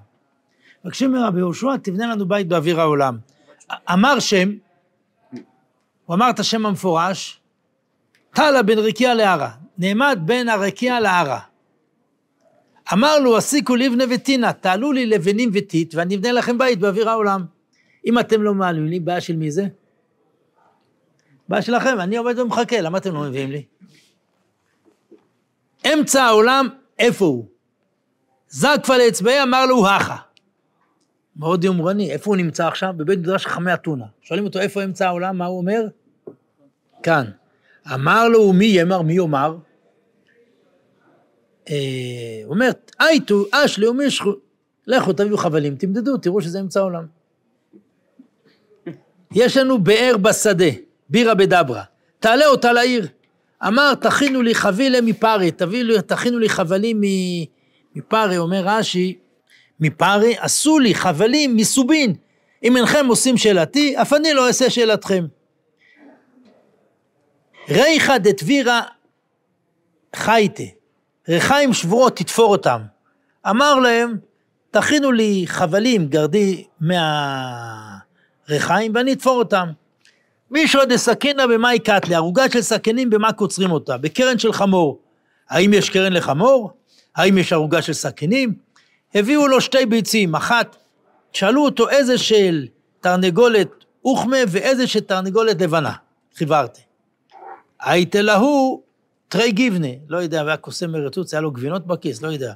מבקשים 0.85 1.11
מרבי 1.11 1.39
יהושע, 1.39 1.77
תבנה 1.83 2.07
לנו 2.07 2.27
בית 2.27 2.47
באוויר 2.47 2.81
העולם. 2.81 3.17
אמר 3.93 4.19
שם, 4.19 4.51
הוא 6.05 6.15
אמר 6.15 6.29
את 6.29 6.39
השם 6.39 6.65
המפורש, 6.65 7.39
טלה 8.33 8.63
בין 8.63 8.79
רקיע 8.79 9.13
לערה, 9.13 9.51
נעמד 9.77 10.19
בין 10.25 10.49
הרקיע 10.49 10.99
לערה. 10.99 11.39
אמר 12.93 13.19
לו, 13.19 13.37
הסיקו 13.37 13.75
לבנה 13.75 14.03
וטינה, 14.09 14.53
תעלו 14.53 14.91
לי 14.91 15.05
לבנים 15.05 15.49
וטיט, 15.53 15.95
ואני 15.95 16.15
אבנה 16.15 16.31
לכם 16.31 16.57
בית 16.57 16.79
באוויר 16.79 17.09
העולם. 17.09 17.45
אם 18.05 18.19
אתם 18.19 18.43
לא 18.43 18.53
מעלים 18.53 18.85
לי, 18.85 18.99
בעיה 18.99 19.21
של 19.21 19.35
מי 19.35 19.51
זה? 19.51 19.67
בעיה 21.47 21.61
שלכם, 21.61 21.99
אני 21.99 22.17
עובד 22.17 22.39
ומחכה, 22.39 22.81
למה 22.81 22.97
אתם 22.97 23.13
לא 23.13 23.21
מביאים 23.21 23.51
לי? 23.51 23.63
אמצע 25.93 26.23
העולם, 26.23 26.67
איפה 26.99 27.25
הוא? 27.25 27.45
זקפה 28.49 28.97
לאצבעי, 28.97 29.43
אמר 29.43 29.65
לו, 29.65 29.87
הכה. 29.87 30.15
מאוד 31.35 31.63
יומרני, 31.63 32.11
איפה 32.11 32.29
הוא 32.29 32.37
נמצא 32.37 32.67
עכשיו? 32.67 32.93
בבית 32.97 33.19
מדרש 33.19 33.45
חכמי 33.45 33.73
אתונה. 33.73 34.05
שואלים 34.21 34.45
אותו, 34.45 34.59
איפה 34.59 34.83
אמצע 34.83 35.07
העולם? 35.07 35.37
מה 35.37 35.45
הוא 35.45 35.57
אומר? 35.57 35.81
כאן. 37.03 37.25
אמר 37.93 38.29
לו, 38.29 38.53
מי 38.53 38.65
יאמר, 38.65 39.01
מי 39.01 39.13
יאמר? 39.13 39.55
אה, 41.69 41.75
הוא 42.45 42.53
אומר, 42.53 42.69
אייטו, 42.99 43.45
אשלי 43.51 43.87
ומישכו, 43.87 44.31
לכו 44.87 45.13
תביאו 45.13 45.37
חבלים, 45.37 45.75
תמדדו, 45.75 46.17
תראו 46.17 46.41
שזה 46.41 46.59
אמצע 46.59 46.79
העולם. 46.79 47.05
יש 49.31 49.57
לנו 49.57 49.83
באר 49.83 50.17
בשדה, 50.21 50.65
בירה 51.09 51.33
בדברה, 51.33 51.83
תעלה 52.19 52.45
אותה 52.45 52.73
לעיר. 52.73 53.07
אמר, 53.67 53.93
תכינו 53.95 54.41
לי 54.41 54.55
חבילה 54.55 55.01
מפרי, 55.01 55.51
תכינו 56.07 56.39
לי 56.39 56.49
חבלים 56.49 57.01
מפרי, 57.95 58.37
אומר 58.37 58.61
רש"י, 58.65 59.17
מפרי, 59.81 60.35
עשו 60.39 60.79
לי 60.79 60.95
חבלים 60.95 61.55
מסובין. 61.55 62.15
אם 62.63 62.77
אינכם 62.77 63.05
עושים 63.07 63.37
שאלתי, 63.37 64.01
אף 64.01 64.13
אני 64.13 64.33
לא 64.33 64.47
אעשה 64.47 64.69
שאלתכם. 64.69 65.25
ריחא 67.69 68.17
דתבירה 68.17 68.81
חייתה, 70.15 70.63
ריחיים 71.29 71.73
שבורות 71.73 72.17
תתפור 72.17 72.51
אותם. 72.51 72.81
אמר 73.49 73.75
להם, 73.75 74.17
תכינו 74.71 75.11
לי 75.11 75.43
חבלים, 75.47 76.07
גרדי 76.07 76.63
מהריחיים, 78.49 78.91
ואני 78.95 79.13
אתפור 79.13 79.37
אותם. 79.37 79.67
מישהו 80.51 80.85
דסכינה 80.85 81.47
במאי 81.47 81.79
קטלה, 81.79 82.15
ערוגה 82.15 82.49
של 82.49 82.61
סכינים 82.61 83.09
במה 83.09 83.33
קוצרים 83.33 83.71
אותה? 83.71 83.97
בקרן 83.97 84.37
של 84.37 84.53
חמור. 84.53 84.99
האם 85.49 85.73
יש 85.73 85.89
קרן 85.89 86.13
לחמור? 86.13 86.71
האם 87.15 87.37
יש 87.37 87.53
ערוגה 87.53 87.81
של 87.81 87.93
סכינים? 87.93 88.53
הביאו 89.15 89.47
לו 89.47 89.61
שתי 89.61 89.85
ביצים, 89.85 90.35
אחת, 90.35 90.75
שאלו 91.33 91.65
אותו 91.65 91.89
איזה 91.89 92.17
של 92.17 92.67
תרנגולת 92.99 93.67
אוכמה 94.05 94.37
ואיזה 94.47 94.87
של 94.87 94.99
תרנגולת 94.99 95.61
לבנה, 95.61 95.93
חיברתי. 96.35 96.81
הייתה 97.79 98.21
להו 98.21 98.83
תרי 99.27 99.51
גיבנה, 99.51 99.87
לא 100.07 100.17
יודע, 100.17 100.43
והיה 100.45 100.57
קוסם 100.57 100.91
מרצוץ, 100.91 101.33
היה 101.33 101.41
לו 101.41 101.51
גבינות 101.51 101.87
בכיס, 101.87 102.21
לא 102.21 102.27
יודע. 102.27 102.53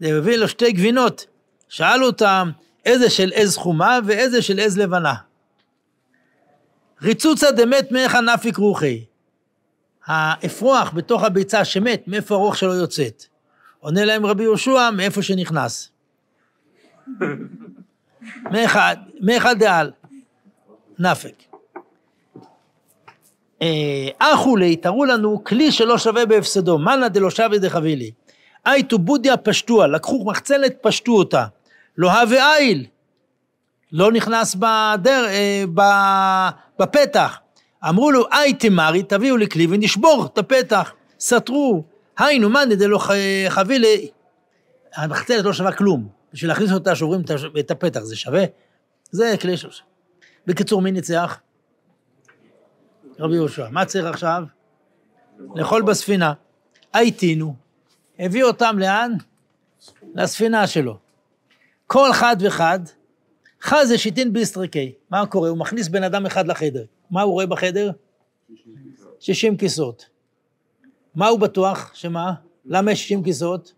זה 0.00 0.18
הביא 0.18 0.36
לו 0.36 0.48
שתי 0.48 0.72
גבינות, 0.72 1.26
שאלו 1.68 2.06
אותם 2.06 2.50
איזה 2.84 3.10
של 3.10 3.30
עז 3.34 3.56
חומה 3.56 3.98
ואיזה 4.06 4.42
של 4.42 4.60
עז 4.60 4.78
לבנה. 4.78 5.14
ריצוצה 7.02 7.50
דמת 7.50 7.92
מאיך 7.92 8.14
נפיק 8.14 8.56
רוחי. 8.56 9.04
האפרוח 10.06 10.90
בתוך 10.94 11.22
הביצה 11.22 11.64
שמת, 11.64 12.02
מאיפה 12.06 12.34
הרוח 12.34 12.56
שלו 12.56 12.74
יוצאת? 12.74 13.24
עונה 13.80 14.04
להם 14.04 14.26
רבי 14.26 14.42
יהושע, 14.42 14.90
מאיפה 14.90 15.22
שנכנס. 15.22 15.90
מאחד, 18.52 18.96
מאחד 19.20 19.58
דעל, 19.58 19.90
נפק. 20.98 21.34
אחו 24.18 24.56
לי, 24.56 24.76
תראו 24.76 25.04
לנו 25.04 25.44
כלי 25.44 25.72
שלא 25.72 25.98
שווה 25.98 26.26
בהפסדו, 26.26 26.78
מנא 26.78 27.08
דלא 27.08 27.30
שווה 27.30 27.58
דחבילי. 27.58 28.10
אייטו 28.66 28.98
בודיה 28.98 29.36
פשטוה, 29.36 29.86
לקחו 29.86 30.24
מחצלת, 30.24 30.76
פשטו 30.80 31.12
אותה. 31.12 31.44
לא 31.98 32.12
הווה 32.12 32.56
איל, 32.56 32.86
לא 33.92 34.12
נכנס 34.12 34.54
בדר, 34.54 35.26
אה, 35.28 35.64
בפתח. 36.78 37.38
אמרו 37.88 38.10
לו, 38.10 38.24
אי 38.32 38.54
תמרי, 38.54 39.02
תביאו 39.02 39.36
לי 39.36 39.48
כלי 39.48 39.66
ונשבור 39.70 40.28
את 40.32 40.38
הפתח. 40.38 40.92
סתרו, 41.20 41.84
היינו, 42.20 42.48
מאן 42.48 42.68
דלא 42.74 42.98
חבילי, 43.48 44.10
המחצלת 44.94 45.44
לא 45.44 45.52
שווה 45.52 45.72
כלום. 45.72 46.08
בשביל 46.32 46.50
להכניס 46.50 46.72
אותה 46.72 46.94
שוברים 46.94 47.22
את 47.60 47.70
הפתח, 47.70 48.00
זה 48.00 48.16
שווה? 48.16 48.44
זה 49.10 49.34
כלי 49.40 49.56
שלושה. 49.56 49.82
בקיצור, 50.46 50.82
מי 50.82 50.92
ניצח? 50.92 51.40
רבי 53.18 53.34
יהושע. 53.34 53.68
מה 53.70 53.84
צריך 53.84 54.06
עכשיו? 54.06 54.42
לאכול 55.54 55.82
בספינה. 55.82 56.32
הייתינו, 56.92 57.54
הביא 58.18 58.44
אותם 58.44 58.76
לאן? 58.78 59.12
לספינה 60.14 60.66
שלו. 60.66 60.98
כל 61.86 62.12
חד 62.12 62.36
וחד 62.40 62.78
חזה 63.62 63.98
שיטין 63.98 64.32
ביסטריקי. 64.32 64.92
מה 65.10 65.26
קורה? 65.26 65.48
הוא 65.48 65.58
מכניס 65.58 65.88
בן 65.88 66.02
אדם 66.02 66.26
אחד 66.26 66.48
לחדר. 66.48 66.84
מה 67.10 67.22
הוא 67.22 67.32
רואה 67.32 67.46
בחדר? 67.46 67.90
60 69.20 69.56
כיסאות. 69.56 70.09
מה 71.14 71.28
הוא 71.28 71.40
בטוח? 71.40 71.90
שמה? 71.94 72.32
למה 72.64 72.92
יש 72.92 73.02
60 73.02 73.22
כיסאות? 73.22 73.72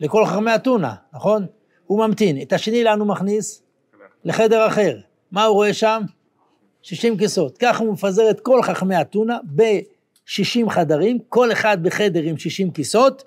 לכל 0.00 0.26
חכמי 0.26 0.54
אתונה, 0.54 0.94
נכון? 1.12 1.46
הוא 1.86 2.06
ממתין. 2.06 2.42
את 2.42 2.52
השני 2.52 2.84
לאן 2.84 3.00
הוא 3.00 3.08
מכניס? 3.08 3.62
לחדר 4.24 4.66
אחר. 4.66 4.98
מה 5.32 5.44
הוא 5.44 5.54
רואה 5.54 5.74
שם? 5.74 6.02
60 6.82 7.18
כיסאות. 7.18 7.58
ככה 7.58 7.84
הוא 7.84 7.92
מפזר 7.92 8.30
את 8.30 8.40
כל 8.40 8.62
חכמי 8.62 9.00
אתונה 9.00 9.38
ב-60 9.54 10.70
חדרים, 10.70 11.18
כל 11.28 11.52
אחד 11.52 11.82
בחדר 11.82 12.22
עם 12.22 12.38
60 12.38 12.70
כיסאות. 12.70 13.24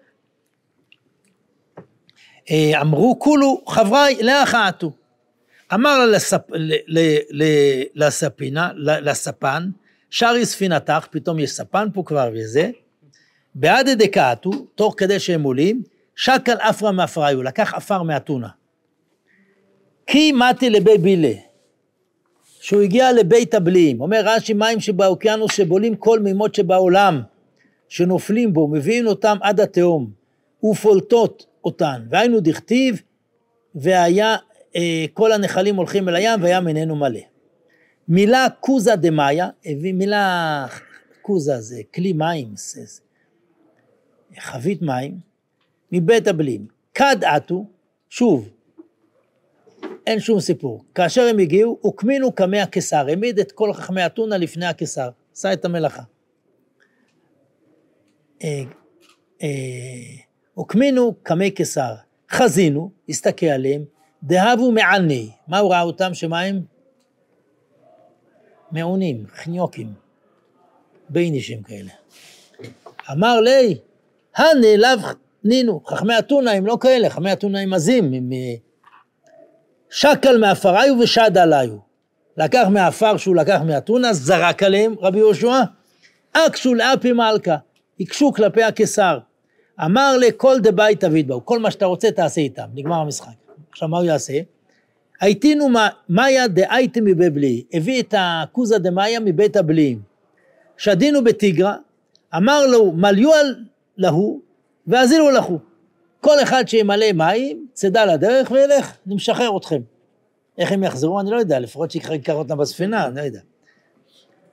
אה, 2.52 2.82
אמרו 2.82 3.20
כולו 3.20 3.62
חבריי 3.68 4.24
לאח 4.24 4.56
עטו. 4.56 4.92
אמר 5.74 6.06
לספ... 6.06 6.42
לספינה, 7.96 8.72
לספן, 8.76 9.70
שרי 10.16 10.46
ספינתך, 10.46 11.08
פתאום 11.12 11.40
יש 11.40 11.52
ספן 11.52 11.88
פה 11.94 12.04
כבר 12.06 12.30
וזה, 12.34 12.72
בעד 13.56 13.90
דקעתו, 13.90 14.52
תוך 14.76 14.94
כדי 14.98 15.20
שהם 15.20 15.44
עולים, 15.44 15.84
שקל 16.16 16.54
אפרה 16.54 16.92
מאפריו, 16.92 17.44
לקח 17.44 17.74
עפר 17.74 18.04
מאתונה. 18.04 18.48
כי 20.08 20.32
מתי 20.32 20.70
לבי 20.70 20.98
בילה, 20.98 21.34
שהוא 22.62 22.82
הגיע 22.82 23.12
לבית 23.12 23.54
הבליעים, 23.54 24.02
אומר 24.02 24.22
רש"י 24.26 24.54
מים 24.54 24.80
שבאוקיינוס 24.80 25.54
שבולים 25.54 25.96
כל 25.96 26.20
מימות 26.20 26.56
שבעולם, 26.56 27.22
שנופלים 27.90 28.54
בו, 28.54 28.68
מביאים 28.68 29.08
אותם 29.08 29.38
עד 29.42 29.60
התהום, 29.60 30.12
ופולטות 30.64 31.46
אותן, 31.64 32.02
והיינו 32.10 32.40
דכתיב, 32.40 33.02
והיה, 33.76 34.36
אה, 34.76 35.06
כל 35.14 35.32
הנחלים 35.32 35.76
הולכים 35.76 36.10
אל 36.10 36.16
הים, 36.16 36.44
והים 36.44 36.68
איננו 36.68 36.96
מלא. 36.96 37.33
מילה 38.08 38.48
קוזה 38.60 38.96
דמאיה, 38.96 39.50
מילה 39.94 40.66
קוזה 41.22 41.62
זה 41.62 41.82
כלי 41.94 42.14
מים, 42.14 42.48
זה, 42.56 43.02
חבית 44.40 44.82
מים, 44.82 45.20
מבית 45.92 46.28
הבלים. 46.28 46.68
כד 46.94 47.24
עטו, 47.24 47.66
שוב, 48.10 48.50
אין 50.08 50.20
שום 50.20 50.40
סיפור. 50.40 50.84
כאשר 50.96 51.22
הם 51.22 51.40
הגיעו, 51.40 51.78
הוקמינו 51.82 52.32
קמי 52.32 52.60
הקיסר, 52.60 53.06
העמיד 53.08 53.40
את 53.40 53.52
כל 53.52 53.74
חכמי 53.74 54.06
אתונה 54.06 54.38
לפני 54.38 54.66
הקיסר, 54.66 55.10
עשה 55.34 55.54
את 55.54 55.66
המלאכה. 55.66 56.04
אה, 58.44 58.64
אה, 59.44 59.48
הוקמינו 60.54 61.16
קמי 61.24 61.52
קיסר, 61.52 61.94
חזינו, 62.32 62.92
הסתכל 63.10 63.46
עליהם, 63.46 63.84
דהבו 64.24 64.72
מעני, 64.72 65.30
מה 65.48 65.60
הוא 65.60 65.72
ראה 65.72 65.82
אותם? 65.82 66.14
שמה 66.14 66.42
הם? 66.42 66.73
מעונים, 68.74 69.24
חניוקים, 69.36 69.94
ביינישים 71.10 71.64
כאלה. 71.64 71.92
אמר 73.12 73.42
לי, 73.42 73.78
הנעלב 74.36 75.00
נינו, 75.44 75.82
חכמי 75.86 76.20
אתונה 76.20 76.52
הם 76.52 76.66
לא 76.66 76.78
כאלה, 76.82 77.10
חכמי 77.10 77.34
אתונה 77.34 77.60
הם 77.60 77.74
עזים, 77.74 78.14
הם 78.14 78.32
אה, 78.34 78.56
שקל 79.90 80.38
מעפריו 80.38 80.96
ושד 81.04 81.38
עליו. 81.38 81.70
לקח 82.38 82.68
מהעפר 82.70 83.18
שהוא 83.18 83.36
לקח 83.36 83.60
מאתונה, 83.66 84.14
זרק 84.14 84.64
עליהם 84.64 84.96
רבי 85.02 85.18
יהושע, 85.18 85.62
אקשו 86.34 86.74
לאפי 86.74 87.14
מלכה, 87.14 87.56
הקשו 88.00 88.34
כלפי 88.34 88.64
הקיסר. 88.64 89.20
אמר 89.86 90.18
לכל 90.18 90.60
דבית 90.60 91.00
תביד 91.00 91.28
בו, 91.28 91.46
כל 91.46 91.60
מה 91.60 91.72
שאתה 91.72 91.86
רוצה 91.86 92.12
תעשה 92.12 92.42
איתם, 92.42 92.66
נגמר 92.74 92.96
המשחק. 92.96 93.34
עכשיו 93.72 93.88
מה 93.88 93.98
הוא 93.98 94.06
יעשה? 94.06 94.34
הייתינו 95.24 95.70
מאיה 96.10 96.48
דאייתי 96.48 97.00
מבבלי, 97.04 97.64
הביא 97.74 98.02
את 98.02 98.14
הכוזה 98.18 98.80
דמאיה 98.80 99.20
מבית 99.20 99.56
הבליים. 99.56 100.02
שדינו 100.78 101.24
בתיגרא, 101.24 101.74
אמר 102.38 102.68
לו 102.68 102.92
מליו 102.92 103.32
להו 103.98 104.42
ואזילו 104.88 105.32
לכו. 105.32 105.60
כל 106.22 106.44
אחד 106.44 106.68
שימלא 106.68 107.12
מים, 107.12 107.68
צדה 107.74 108.06
לדרך 108.06 108.52
וילך, 108.52 108.98
אני 109.08 109.16
משחרר 109.16 109.58
אתכם. 109.58 109.82
איך 110.58 110.72
הם 110.72 110.84
יחזרו? 110.84 111.20
אני 111.20 111.32
לא 111.32 111.36
יודע, 111.36 111.60
לפחות 111.60 111.92
שיקח 111.92 112.34
אותם 112.34 112.58
בספינה, 112.58 113.08
אני 113.08 113.16
לא 113.16 113.22
יודע. 113.22 113.42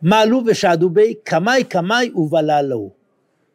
מעלו 0.03 0.43
ושעדו 0.47 0.91
בי, 0.91 1.15
קמאי 1.25 1.65
קמאי 1.65 2.11
ובלה 2.15 2.63
לו. 2.63 2.91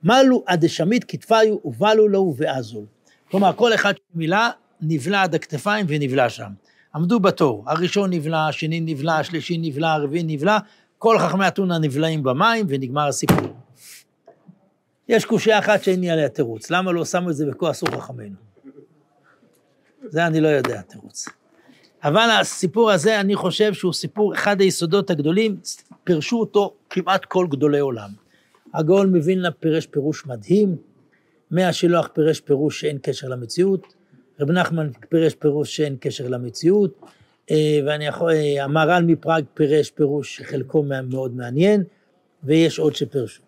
מעלו 0.03 0.43
עד 0.45 0.65
דשמית 0.65 1.03
כתפיו 1.03 1.57
ובלו 1.65 2.07
לו 2.07 2.33
ועזו. 2.37 2.85
כלומר, 3.31 3.53
כל 3.55 3.73
אחד 3.73 3.93
שמילא, 4.13 4.37
נבלע 4.81 5.23
עד 5.23 5.35
הכתפיים 5.35 5.85
ונבלע 5.89 6.29
שם. 6.29 6.64
עמדו 6.95 7.19
בתור, 7.19 7.63
הראשון 7.67 8.13
נבלע, 8.13 8.47
השני 8.47 8.79
נבלע, 8.79 9.17
השלישי 9.17 9.58
נבלע, 9.58 9.93
הרביעי 9.93 10.23
נבלע, 10.23 10.58
כל 10.97 11.19
חכמי 11.19 11.47
אתונה 11.47 11.77
נבלעים 11.77 12.23
במים 12.23 12.65
ונגמר 12.69 13.08
הסיפור. 13.08 13.55
יש 15.10 15.25
קושייה 15.25 15.60
אחת 15.60 15.84
שאין 15.84 16.01
לי 16.01 16.10
עליה 16.10 16.29
תירוץ, 16.29 16.71
למה 16.71 16.91
לא 16.91 17.05
שמו 17.05 17.29
את 17.29 17.36
זה 17.36 17.45
בכה 17.45 17.71
אסור 17.71 17.89
חכמינו? 17.89 18.36
זה 20.05 20.27
אני 20.27 20.41
לא 20.41 20.47
יודע 20.47 20.81
תירוץ. 20.81 21.25
אבל 22.03 22.29
הסיפור 22.41 22.91
הזה, 22.91 23.19
אני 23.19 23.36
חושב 23.36 23.73
שהוא 23.73 23.93
סיפור, 23.93 24.34
אחד 24.34 24.62
היסודות 24.62 25.10
הגדולים, 25.10 25.58
פירשו 26.03 26.39
אותו 26.39 26.73
כמעט 26.89 27.25
כל 27.25 27.47
גדולי 27.49 27.79
עולם. 27.79 28.10
הגאון 28.73 29.15
מווילנה 29.15 29.51
פירש 29.51 29.86
פירוש 29.86 30.25
מדהים, 30.25 30.75
מאה 31.51 31.73
שילוח 31.73 32.10
פירש 32.13 32.39
פירוש 32.39 32.81
שאין 32.81 32.97
קשר 33.01 33.27
למציאות, 33.27 33.94
רב 34.39 34.51
נחמן 34.51 34.89
פירש 35.09 35.35
פירוש 35.35 35.75
שאין 35.75 35.97
קשר 35.99 36.27
למציאות, 36.27 37.01
אה, 37.51 37.79
ואני 37.85 38.05
יכול, 38.05 38.31
אה, 38.31 38.63
המהר"ל 38.63 39.03
מפראג 39.03 39.43
פירש 39.53 39.91
פירוש 39.91 40.37
שחלקו 40.37 40.83
מאוד 40.83 41.35
מעניין, 41.35 41.83
ויש 42.43 42.79
עוד 42.79 42.95
שפירשו. 42.95 43.41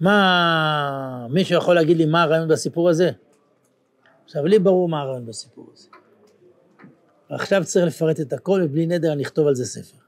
מה, 0.00 1.26
מישהו 1.30 1.58
יכול 1.58 1.74
להגיד 1.74 1.96
לי 1.96 2.06
מה 2.06 2.22
הרעיון 2.22 2.48
בסיפור 2.48 2.88
הזה? 2.88 3.10
עכשיו, 4.24 4.46
לי 4.46 4.58
ברור 4.58 4.88
מה 4.88 5.00
הרעיון 5.00 5.26
בסיפור 5.26 5.70
הזה. 5.72 5.88
עכשיו 7.28 7.64
צריך 7.64 7.86
לפרט 7.86 8.20
את 8.20 8.32
הכל, 8.32 8.60
ובלי 8.64 8.86
נדר 8.86 9.12
אני 9.12 9.22
אכתוב 9.22 9.46
על 9.46 9.54
זה 9.54 9.66
ספר. 9.66 9.98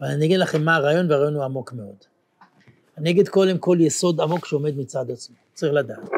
אבל 0.00 0.08
אני 0.08 0.26
אגיד 0.26 0.40
לכם 0.40 0.64
מה 0.64 0.76
הרעיון, 0.76 1.10
והרעיון 1.10 1.34
הוא 1.34 1.44
עמוק 1.44 1.72
מאוד. 1.72 1.96
אני 2.98 3.10
אגיד 3.10 3.28
קודם 3.28 3.58
כל 3.58 3.78
יסוד 3.80 4.20
עמוק 4.20 4.46
שעומד 4.46 4.76
מצד 4.76 5.10
עצמו, 5.10 5.36
צריך 5.54 5.72
לדעת. 5.72 6.17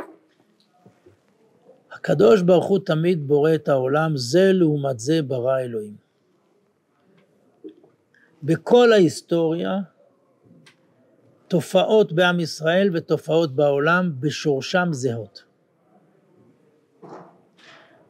הקדוש 2.00 2.42
ברוך 2.42 2.66
הוא 2.66 2.78
תמיד 2.78 3.28
בורא 3.28 3.54
את 3.54 3.68
העולם, 3.68 4.16
זה 4.16 4.52
לעומת 4.52 5.00
זה 5.00 5.22
ברא 5.22 5.58
אלוהים. 5.58 5.96
בכל 8.42 8.92
ההיסטוריה, 8.92 9.78
תופעות 11.48 12.12
בעם 12.12 12.40
ישראל 12.40 12.90
ותופעות 12.92 13.54
בעולם 13.54 14.12
בשורשם 14.20 14.88
זהות. 14.90 15.44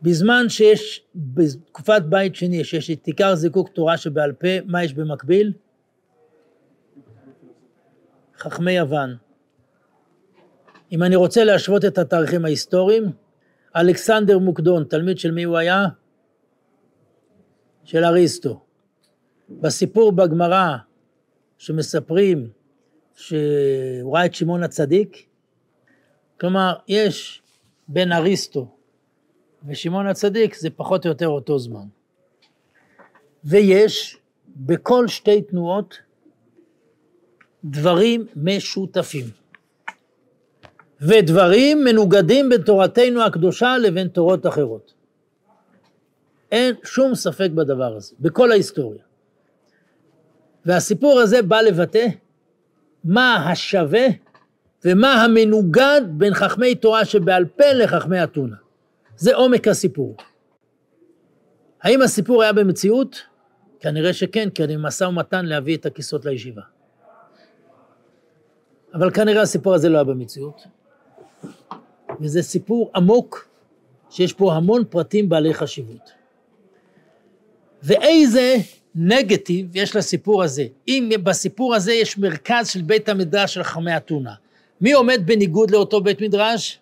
בזמן 0.03 0.49
שיש, 0.49 1.03
בתקופת 1.15 2.03
בית 2.09 2.35
שני, 2.35 2.65
שיש 2.65 2.91
את 2.91 3.07
עיקר 3.07 3.35
זיקוק 3.35 3.69
תורה 3.69 3.97
שבעל 3.97 4.33
פה, 4.33 4.61
מה 4.65 4.85
יש 4.85 4.95
במקביל? 4.95 5.53
חכמי 8.39 8.73
יוון. 8.73 9.17
אם 10.93 11.03
אני 11.03 11.17
רוצה 11.17 11.45
להשוות 11.45 11.85
את 11.85 11.99
התאריכים 11.99 12.45
ההיסטוריים, 12.45 13.13
אלכסנדר 13.77 14.39
מוקדון, 14.39 14.85
תלמיד 14.85 15.19
של 15.19 15.31
מי 15.31 15.43
הוא 15.43 15.57
היה? 15.57 15.87
של 17.85 18.05
אריסטו. 18.05 18.61
בסיפור 19.49 20.13
בגמרא 20.13 20.77
שמספרים 21.59 22.51
שהוא 23.15 24.15
ראה 24.15 24.27
את 24.27 24.35
שמעון 24.35 24.63
הצדיק, 24.63 25.27
כלומר, 26.41 26.75
יש 26.89 27.43
בין 27.89 28.13
אריסטו 28.13 28.77
ושמעון 29.67 30.07
הצדיק, 30.07 30.55
זה 30.55 30.71
פחות 30.71 31.07
או 31.07 31.11
יותר 31.11 31.29
אותו 31.29 31.59
זמן. 31.59 31.87
ויש 33.45 34.19
בכל 34.57 35.09
שתי 35.09 35.43
תנועות 35.43 35.99
דברים 37.65 38.27
משותפים. 38.37 39.40
ודברים 41.01 41.85
מנוגדים 41.85 42.49
בין 42.49 42.63
תורתנו 42.63 43.23
הקדושה 43.23 43.79
לבין 43.79 44.09
תורות 44.09 44.47
אחרות. 44.47 44.95
אין 46.53 46.75
שום 46.85 47.15
ספק 47.15 47.51
בדבר 47.55 47.97
הזה, 47.97 48.15
בכל 48.21 48.51
ההיסטוריה. 48.53 49.03
והסיפור 50.67 51.21
הזה 51.21 51.43
בא 51.43 51.61
לבטא 51.61 52.07
מה 53.05 53.51
השווה 53.51 54.07
ומה 54.85 55.25
המנוגד 55.25 56.01
בין 56.09 56.35
חכמי 56.35 56.75
תורה 56.75 57.05
שבעל 57.05 57.45
פה 57.45 57.73
לחכמי 57.73 58.25
אתונה. 58.25 58.57
זה 59.17 59.35
עומק 59.35 59.69
הסיפור. 59.69 60.17
האם 61.83 62.03
הסיפור 62.03 62.43
היה 62.43 62.53
במציאות? 62.53 63.23
כנראה 63.81 64.13
שכן, 64.13 64.51
כי 64.51 64.65
אני 64.65 64.77
במשא 64.77 65.05
ומתן 65.05 65.47
להביא 65.47 65.77
את 65.77 65.87
הכיסאות 65.87 66.25
לישיבה. 66.25 66.63
אבל 68.95 69.11
כנראה 69.11 69.43
הסיפור 69.43 69.75
הזה 69.75 69.89
לא 69.89 69.97
היה 69.97 70.05
במציאות. 70.05 70.67
וזה 72.21 72.43
סיפור 72.43 72.91
עמוק, 72.95 73.49
שיש 74.11 74.33
פה 74.33 74.55
המון 74.55 74.85
פרטים 74.91 75.29
בעלי 75.29 75.55
חשיבות. 75.55 76.11
ואיזה 77.83 78.57
נגטיב 78.95 79.77
יש 79.77 79.97
לסיפור 79.97 80.43
הזה. 80.43 80.67
אם 80.89 81.11
בסיפור 81.23 81.75
הזה 81.75 81.93
יש 81.93 82.19
מרכז 82.19 82.69
של 82.69 82.83
בית 82.83 83.09
המדרש 83.09 83.55
של 83.55 83.63
חכמי 83.63 83.97
אתונה, 83.97 84.35
מי 84.81 84.93
עומד 84.93 85.23
בניגוד 85.25 85.71
לאותו 85.71 86.01
בית 86.01 86.21
מדרש? 86.21 86.79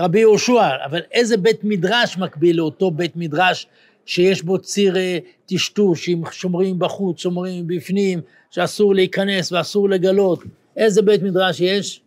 רבי 0.00 0.20
יהושע, 0.20 0.68
אבל 0.84 1.00
איזה 1.12 1.36
בית 1.36 1.64
מדרש 1.64 2.18
מקביל 2.18 2.56
לאותו 2.56 2.90
בית 2.90 3.16
מדרש 3.16 3.66
שיש 4.06 4.42
בו 4.42 4.58
ציר 4.58 4.96
אה, 4.96 5.18
טשטוש, 5.46 6.08
עם 6.08 6.22
שומרים 6.32 6.78
בחוץ, 6.78 7.18
שומרים 7.18 7.66
בפנים, 7.66 8.20
שאסור 8.50 8.94
להיכנס 8.94 9.52
ואסור 9.52 9.88
לגלות? 9.88 10.42
איזה 10.76 11.02
בית 11.02 11.22
מדרש 11.22 11.60
יש? 11.60 12.00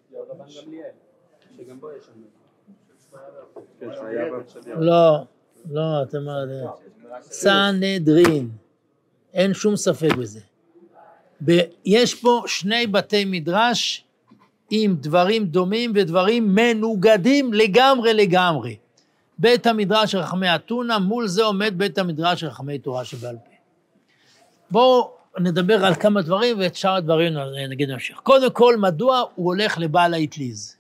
לא, 4.79 5.25
לא, 5.71 6.03
אתם... 6.03 6.25
סנהדרין. 7.21 8.49
אין 9.33 9.53
שום 9.53 9.75
ספק 9.75 10.09
בזה. 10.15 10.39
יש 11.85 12.15
פה 12.15 12.43
שני 12.47 12.87
בתי 12.87 13.25
מדרש 13.25 14.05
עם 14.69 14.95
דברים 14.99 15.45
דומים 15.45 15.91
ודברים 15.95 16.55
מנוגדים 16.55 17.53
לגמרי 17.53 18.13
לגמרי. 18.13 18.77
בית 19.37 19.67
המדרש 19.67 20.11
של 20.11 20.23
חכמי 20.23 20.55
אתונה, 20.55 20.99
מול 20.99 21.27
זה 21.27 21.43
עומד 21.43 21.73
בית 21.77 21.97
המדרש 21.97 22.39
של 22.39 22.49
חכמי 22.49 22.79
תורה 22.79 23.05
שבעל 23.05 23.35
פה. 23.35 23.51
בואו 24.71 25.11
נדבר 25.39 25.85
על 25.85 25.95
כמה 25.95 26.21
דברים 26.21 26.59
ואת 26.59 26.75
שאר 26.75 26.95
הדברים 26.95 27.33
נגיד 27.69 27.89
נמשיך. 27.89 28.17
קודם 28.17 28.51
כל, 28.51 28.77
מדוע 28.77 29.23
הוא 29.35 29.45
הולך 29.45 29.77
לבעל 29.77 30.13
האטליז? 30.13 30.75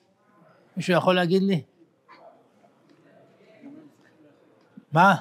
מישהו 0.77 0.93
יכול 0.93 1.15
להגיד 1.15 1.43
לי? 1.43 1.61
מה? 4.91 5.15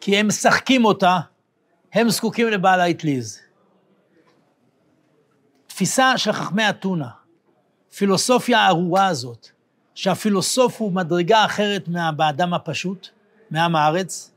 כי 0.00 0.16
הם 0.16 0.28
משחקים 0.28 0.84
אותה, 0.84 1.18
הם 1.92 2.10
זקוקים 2.10 2.48
לבעל 2.48 2.80
האטליז. 2.80 3.40
תפיסה 5.66 6.18
של 6.18 6.32
חכמי 6.32 6.68
אתונה, 6.68 7.08
פילוסופיה 7.96 8.60
הארורה 8.60 9.06
הזאת, 9.06 9.48
שהפילוסוף 9.94 10.80
הוא 10.80 10.92
מדרגה 10.92 11.44
אחרת 11.44 11.88
מהאדם 11.88 12.54
הפשוט, 12.54 13.08
מעם 13.50 13.76
הארץ, 13.76 14.32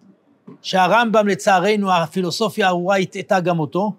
שהרמב"ם 0.61 1.27
לצערנו, 1.27 1.93
הפילוסופיה 1.93 2.65
הארורה 2.65 2.97
הטעתה 2.97 3.39
גם 3.39 3.59
אותו. 3.59 3.93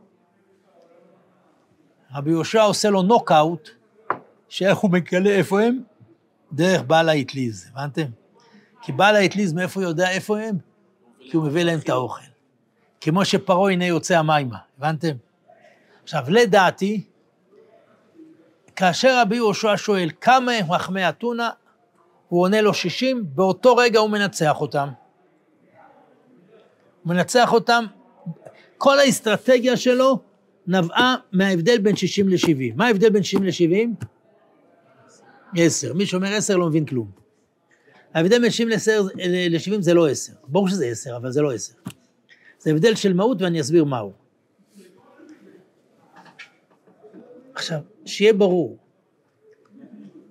רבי 2.15 2.31
יהושע 2.31 2.63
עושה 2.63 2.91
לו 2.91 3.03
נוקאוט, 3.03 3.69
שאיך 4.49 4.79
הוא 4.79 4.91
מגלה 4.91 5.31
איפה 5.31 5.63
הם? 5.63 5.83
דרך 6.53 6.83
בעל 6.83 7.09
האטליז, 7.09 7.71
הבנתם? 7.73 8.07
כי 8.87 8.93
בעל 8.93 9.17
האטליז 9.17 9.53
מאיפה 9.53 9.81
הוא 9.81 9.89
יודע 9.89 10.11
איפה 10.11 10.41
הם? 10.41 10.59
כי 11.21 11.37
הוא 11.37 11.47
מביא 11.47 11.63
להם 11.63 11.79
את 11.79 11.89
האוכל. 11.89 12.23
כמו 13.01 13.25
שפרעה 13.25 13.73
הנה 13.73 13.87
יוצא 13.87 14.19
המימה, 14.19 14.57
הבנתם? 14.79 15.17
עכשיו, 16.03 16.23
לדעתי, 16.29 17.03
כאשר 18.77 19.21
רבי 19.21 19.37
יהושע 19.37 19.75
שואל 19.77 20.11
כמה 20.21 20.53
הם 20.53 20.73
חכמי 20.73 21.09
אתונה, 21.09 21.51
הוא 22.29 22.43
עונה 22.43 22.61
לו 22.61 22.75
60, 22.75 23.25
באותו 23.35 23.77
רגע 23.77 23.99
הוא 23.99 24.11
מנצח 24.11 24.61
אותם. 24.61 24.89
הוא 27.03 27.15
מנצח 27.15 27.53
אותם, 27.53 27.85
כל 28.79 28.99
האסטרטגיה 28.99 29.77
שלו 29.77 30.19
נבעה 30.67 31.17
מההבדל 31.33 31.79
בין 31.79 31.97
60 31.97 32.29
ל-70. 32.29 32.75
מה 32.77 32.87
ההבדל 32.87 33.11
בין 33.11 33.23
60 33.23 33.45
ל-70? 33.45 34.07
10. 35.57 35.95
מי 35.95 36.07
שאומר 36.07 36.35
10 36.35 36.57
לא 36.57 36.67
מבין 36.67 36.85
כלום. 36.85 37.26
ההבדל 38.17 38.41
בין 38.41 38.51
60 38.51 38.69
ל-70 38.69 39.81
זה 39.81 39.95
לא 39.95 40.09
10. 40.09 40.33
ברור 40.49 40.69
שזה 40.69 40.87
10, 40.87 41.17
אבל 41.17 41.31
זה 41.31 41.43
לא 41.43 41.55
10. 41.55 41.73
זה 42.59 42.71
הבדל 42.71 42.95
של 42.95 43.13
מהות 43.13 43.43
ואני 43.43 43.61
אסביר 43.61 43.85
מהו. 43.85 44.13
עכשיו, 47.55 47.81
שיהיה 48.07 48.33
ברור, 48.33 48.79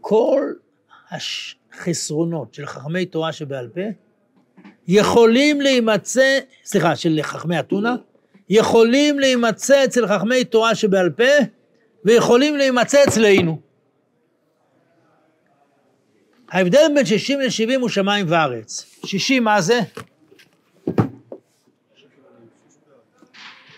כל 0.01 0.53
החסרונות 1.11 2.53
של 2.53 2.65
חכמי 2.65 3.05
תורה 3.05 3.31
שבעל 3.31 3.69
פה 3.69 3.81
יכולים 4.87 5.61
להימצא, 5.61 6.39
סליחה, 6.63 6.95
של 6.95 7.19
חכמי 7.21 7.59
אתונה, 7.59 7.95
יכולים 8.49 9.19
להימצא 9.19 9.85
אצל 9.85 10.07
חכמי 10.07 10.45
תורה 10.45 10.75
שבעל 10.75 11.09
פה 11.09 11.23
ויכולים 12.05 12.57
להימצא 12.57 13.03
אצלנו. 13.07 13.59
ההבדל 16.51 16.91
בין 16.95 17.05
60 17.05 17.39
ל-70 17.39 17.79
הוא 17.79 17.89
שמיים 17.89 18.25
וארץ. 18.29 18.85
60 19.05 19.43
מה 19.43 19.61
זה? 19.61 19.79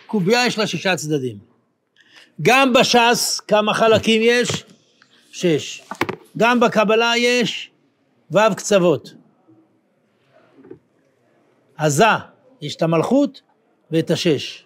קובייה 0.08 0.46
יש 0.46 0.58
לה 0.58 0.68
שישה 0.68 0.96
צדדים. 0.96 1.38
גם 2.42 2.74
בש"ס 2.74 3.40
כמה 3.40 3.74
חלקים 3.74 4.22
יש? 4.24 4.64
שש. 5.32 5.82
גם 6.38 6.60
בקבלה 6.60 7.14
יש 7.18 7.72
ו' 8.32 8.56
קצוות. 8.58 9.14
עזה, 11.78 12.06
יש 12.62 12.76
את 12.76 12.82
המלכות 12.82 13.42
ואת 13.92 14.12
השש. 14.12 14.66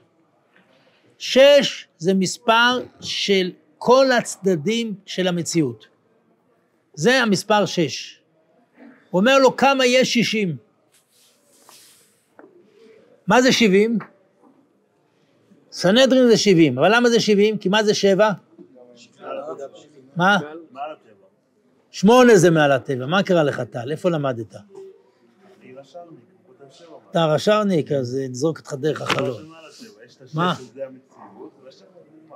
שש 1.20 1.88
זה 1.98 2.14
מספר 2.14 2.80
של 3.02 3.52
כל 3.78 4.12
הצדדים 4.12 4.94
של 5.06 5.28
המציאות. 5.28 5.91
זה 6.94 7.22
המספר 7.22 7.66
שש. 7.66 8.20
הוא 9.10 9.20
אומר 9.20 9.40
לו 9.40 9.58
כמה 9.58 9.86
יש 9.86 10.14
שישים. 10.14 10.58
מה 13.28 13.42
זה 13.42 13.52
שבעים? 13.52 13.98
סנהדרין 15.72 16.28
זה 16.28 16.38
שבעים, 16.38 16.78
אבל 16.78 16.96
למה 16.96 17.10
זה 17.10 17.20
שבעים? 17.20 17.58
כי 17.58 17.70
מה 17.70 17.84
זה 17.84 17.94
שבע? 17.94 18.32
מה? 20.16 20.38
שמונה 21.92 22.36
זה 22.36 22.50
מעל 22.50 22.72
הטבע, 22.72 23.06
מה 23.06 23.24
קרה 23.24 23.44
לך 23.44 23.62
טל? 23.62 23.92
איפה 23.92 24.10
למדת? 24.10 24.56
אתה 27.12 27.26
רשרניק, 27.26 27.92
אז 27.92 28.18
נזרוק 28.30 28.58
אותך 28.58 28.74
דרך 28.74 29.02
החלון. 29.02 29.52
מה? 30.34 30.54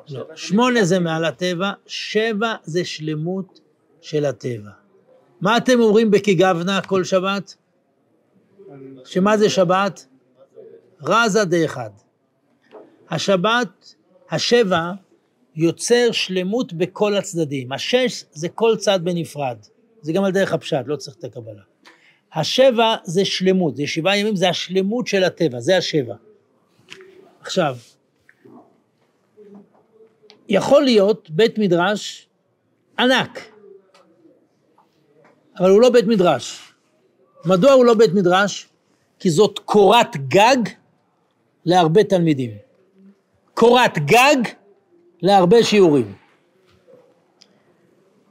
לא, 0.09 0.25
שמונה 0.35 0.83
זה 0.83 0.99
מעל 0.99 1.25
הטבע, 1.25 1.71
שבע 1.87 2.55
זה 2.63 2.85
שלמות 2.85 3.59
של 4.05 4.25
הטבע. 4.25 4.69
מה 5.41 5.57
אתם 5.57 5.79
אומרים 5.79 6.11
בכגבנה 6.11 6.81
כל 6.81 7.03
שבת? 7.03 7.55
שמה 9.05 9.37
זה 9.37 9.49
שבת? 9.49 10.05
רזה 11.01 11.45
דאחד. 11.45 11.89
השבת, 13.09 13.95
השבע, 14.29 14.91
יוצר 15.55 16.11
שלמות 16.11 16.73
בכל 16.73 17.15
הצדדים. 17.15 17.71
השש 17.71 18.23
זה 18.31 18.49
כל 18.49 18.75
צד 18.77 18.99
בנפרד. 19.03 19.57
זה 20.01 20.13
גם 20.13 20.23
על 20.23 20.31
דרך 20.31 20.53
הפשט, 20.53 20.83
לא 20.85 20.95
צריך 20.95 21.17
את 21.17 21.23
הקבלה. 21.23 21.61
השבע 22.33 22.95
זה 23.03 23.25
שלמות, 23.25 23.75
זה 23.75 23.87
שבעה 23.87 24.17
ימים, 24.17 24.35
זה 24.35 24.49
השלמות 24.49 25.07
של 25.07 25.23
הטבע, 25.23 25.59
זה 25.59 25.77
השבע. 25.77 26.15
עכשיו, 27.41 27.77
יכול 30.49 30.83
להיות 30.83 31.29
בית 31.29 31.57
מדרש 31.57 32.27
ענק, 32.99 33.54
אבל 35.59 35.69
הוא 35.69 35.81
לא 35.81 35.89
בית 35.89 36.05
מדרש. 36.05 36.73
מדוע 37.45 37.71
הוא 37.71 37.85
לא 37.85 37.93
בית 37.93 38.13
מדרש? 38.13 38.67
כי 39.19 39.29
זאת 39.29 39.59
קורת 39.59 40.17
גג 40.27 40.57
להרבה 41.65 42.03
תלמידים. 42.03 42.51
קורת 43.53 43.97
גג 43.97 44.37
להרבה 45.21 45.63
שיעורים. 45.63 46.13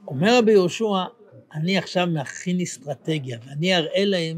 אומר 0.07 0.37
רבי 0.37 0.51
יהושע, 0.51 1.03
אני 1.53 1.77
עכשיו 1.77 2.07
מכין 2.07 2.61
אסטרטגיה, 2.61 3.39
ואני 3.45 3.75
אראה 3.75 4.05
להם 4.05 4.37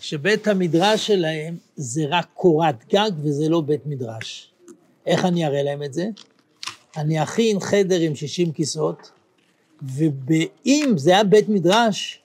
שבית 0.00 0.48
המדרש 0.48 1.06
שלהם 1.06 1.56
זה 1.76 2.04
רק 2.08 2.26
קורת 2.34 2.84
גג 2.94 3.10
וזה 3.22 3.48
לא 3.48 3.60
בית 3.60 3.86
מדרש. 3.86 4.52
איך 5.06 5.24
אני 5.24 5.46
אראה 5.46 5.62
להם 5.62 5.82
את 5.82 5.94
זה? 5.94 6.06
אני 6.96 7.22
אכין 7.22 7.60
חדר 7.60 8.00
עם 8.00 8.14
60 8.14 8.52
כיסאות, 8.52 9.10
ואם 9.82 10.92
זה 10.96 11.10
היה 11.10 11.24
בית 11.24 11.48
מדרש, 11.48 12.22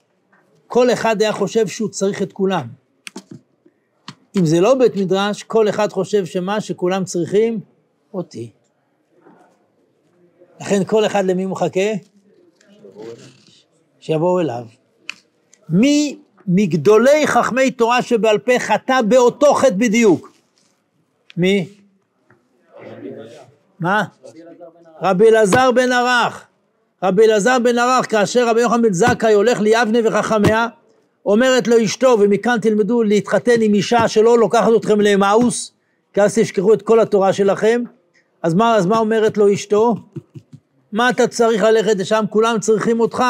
כל 0.67 0.93
אחד 0.93 1.21
היה 1.21 1.33
חושב 1.33 1.67
שהוא 1.67 1.89
צריך 1.89 2.21
את 2.21 2.33
כולם. 2.33 2.67
אם 4.37 4.45
זה 4.45 4.59
לא 4.59 4.75
בית 4.75 4.95
מדרש, 4.95 5.43
כל 5.43 5.69
אחד 5.69 5.91
חושב 5.91 6.25
שמה 6.25 6.61
שכולם 6.61 7.05
צריכים, 7.05 7.59
אותי. 8.13 8.51
לכן 10.61 10.83
כל 10.83 11.05
אחד 11.05 11.25
למי 11.25 11.45
מחכה? 11.45 11.89
שיבואו 13.99 14.39
אליו. 14.39 14.65
מי 15.69 16.19
מגדולי 16.47 17.27
חכמי 17.27 17.71
תורה 17.71 18.01
שבעל 18.01 18.37
פה 18.37 18.59
חטא 18.59 19.01
באותו 19.01 19.53
חטא 19.53 19.75
בדיוק? 19.75 20.33
מי? 21.37 21.69
מה? 23.79 24.03
רבי 25.01 25.29
אלעזר 25.29 25.71
בן 25.71 25.91
ערך. 25.91 26.47
רבי 27.03 27.25
אלעזר 27.25 27.57
בן 27.63 27.77
ערך, 27.77 28.11
כאשר 28.11 28.47
רבי 28.47 28.61
יוחנן 28.61 28.81
בן 28.81 28.93
זכאי 28.93 29.33
הולך 29.33 29.59
ליבנה 29.59 29.99
וחכמיה, 30.03 30.67
אומרת 31.25 31.67
לו 31.67 31.83
אשתו, 31.83 32.17
ומכאן 32.19 32.57
תלמדו 32.61 33.03
להתחתן 33.03 33.61
עם 33.61 33.73
אישה 33.73 34.07
שלא 34.07 34.37
לוקחת 34.39 34.71
אתכם 34.77 35.01
לאמאוס, 35.01 35.71
כי 36.13 36.21
אז 36.21 36.35
תשכחו 36.39 36.73
את 36.73 36.81
כל 36.81 36.99
התורה 36.99 37.33
שלכם. 37.33 37.83
אז 38.43 38.53
מה, 38.53 38.75
אז 38.75 38.85
מה 38.85 38.97
אומרת 38.97 39.37
לו 39.37 39.53
אשתו? 39.53 39.95
מה 40.91 41.09
אתה 41.09 41.27
צריך 41.27 41.63
ללכת 41.63 41.99
לשם? 41.99 42.25
כולם 42.29 42.59
צריכים 42.59 42.99
אותך. 42.99 43.23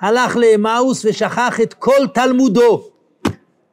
הלך 0.00 0.36
לאמאוס 0.36 1.04
ושכח 1.04 1.60
את 1.62 1.74
כל 1.74 2.06
תלמודו, 2.14 2.88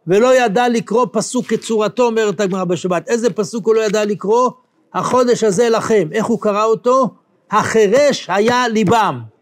ולא 0.07 0.35
ידע 0.35 0.69
לקרוא 0.69 1.05
פסוק 1.11 1.45
כצורתו, 1.45 2.05
אומרת 2.05 2.39
הגמרא 2.39 2.63
בשבת. 2.63 3.07
איזה 3.07 3.29
פסוק 3.29 3.67
הוא 3.67 3.75
לא 3.75 3.81
ידע 3.81 4.05
לקרוא? 4.05 4.49
החודש 4.93 5.43
הזה 5.43 5.69
לכם. 5.69 6.07
איך 6.11 6.25
הוא 6.25 6.41
קרא 6.41 6.63
אותו? 6.63 7.09
החירש 7.51 8.25
היה 8.29 8.67
ליבם. 8.67 9.34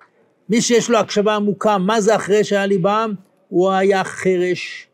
מי 0.53 0.61
שיש 0.61 0.89
לו 0.89 0.97
הקשבה 0.97 1.35
עמוקה, 1.35 1.77
מה 1.77 2.01
זה 2.01 2.15
החירש 2.15 2.53
היה 2.53 2.65
ליבם? 2.65 3.13
הוא 3.49 3.71
היה 3.71 4.03
חירש. 4.03 4.87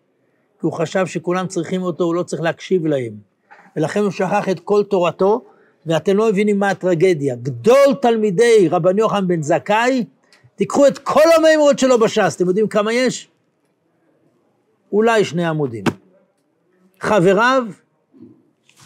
כי 0.59 0.65
הוא 0.65 0.73
חשב 0.73 1.05
שכולם 1.05 1.47
צריכים 1.47 1.81
אותו, 1.81 2.03
הוא 2.03 2.15
לא 2.15 2.23
צריך 2.23 2.41
להקשיב 2.41 2.85
להם. 2.85 3.13
ולכן 3.75 3.99
הוא 3.99 4.11
שכח 4.11 4.49
את 4.49 4.59
כל 4.59 4.83
תורתו, 4.83 5.45
ואתם 5.85 6.17
לא 6.17 6.29
מבינים 6.29 6.59
מה 6.59 6.69
הטרגדיה. 6.69 7.35
גדול 7.35 7.93
תלמידי 8.01 8.67
רבן 8.71 8.97
יוחנן 8.97 9.27
בן 9.27 9.41
זכאי, 9.41 10.05
תיקחו 10.55 10.87
את 10.87 10.97
כל 10.97 11.31
המימרות 11.37 11.79
שלו 11.79 11.99
בש"ס, 11.99 12.35
אתם 12.35 12.47
יודעים 12.47 12.67
כמה 12.67 12.93
יש? 12.93 13.29
אולי 14.91 15.25
שני 15.25 15.45
עמודים. 15.45 15.83
חבריו, 16.99 17.63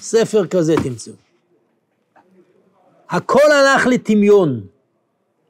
ספר 0.01 0.47
כזה 0.47 0.75
תמצאו. 0.83 1.13
הכל 3.09 3.51
הלך 3.51 3.87
לטמיון. 3.87 4.72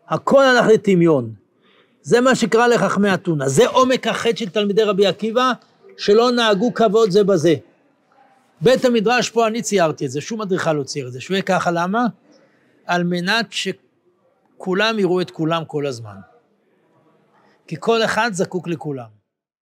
הכל 0.07 0.43
הלך 0.45 0.65
לטמיון. 0.73 1.33
זה 2.01 2.21
מה 2.21 2.35
שקרה 2.35 2.67
לחכמי 2.67 3.13
אתונה. 3.13 3.49
זה 3.49 3.67
עומק 3.67 4.07
החטא 4.07 4.35
של 4.35 4.49
תלמידי 4.49 4.83
רבי 4.83 5.07
עקיבא, 5.07 5.51
שלא 5.97 6.31
נהגו 6.31 6.73
כבוד 6.73 7.09
זה 7.09 7.23
בזה. 7.23 7.55
בית 8.61 8.85
המדרש 8.85 9.29
פה, 9.29 9.47
אני 9.47 9.61
ציירתי 9.61 10.05
את 10.05 10.11
זה, 10.11 10.21
שום 10.21 10.41
אדריכל 10.41 10.73
לא 10.73 10.83
צייר 10.83 11.07
את 11.07 11.11
זה. 11.11 11.21
שהוא 11.21 11.35
יהיה 11.35 11.43
ככה, 11.43 11.71
למה? 11.71 12.05
על 12.85 13.03
מנת 13.03 13.45
שכולם 13.49 14.99
יראו 14.99 15.21
את 15.21 15.31
כולם 15.31 15.65
כל 15.65 15.85
הזמן. 15.85 16.15
כי 17.67 17.75
כל 17.79 18.03
אחד 18.03 18.29
זקוק 18.33 18.67
לכולם. 18.67 19.22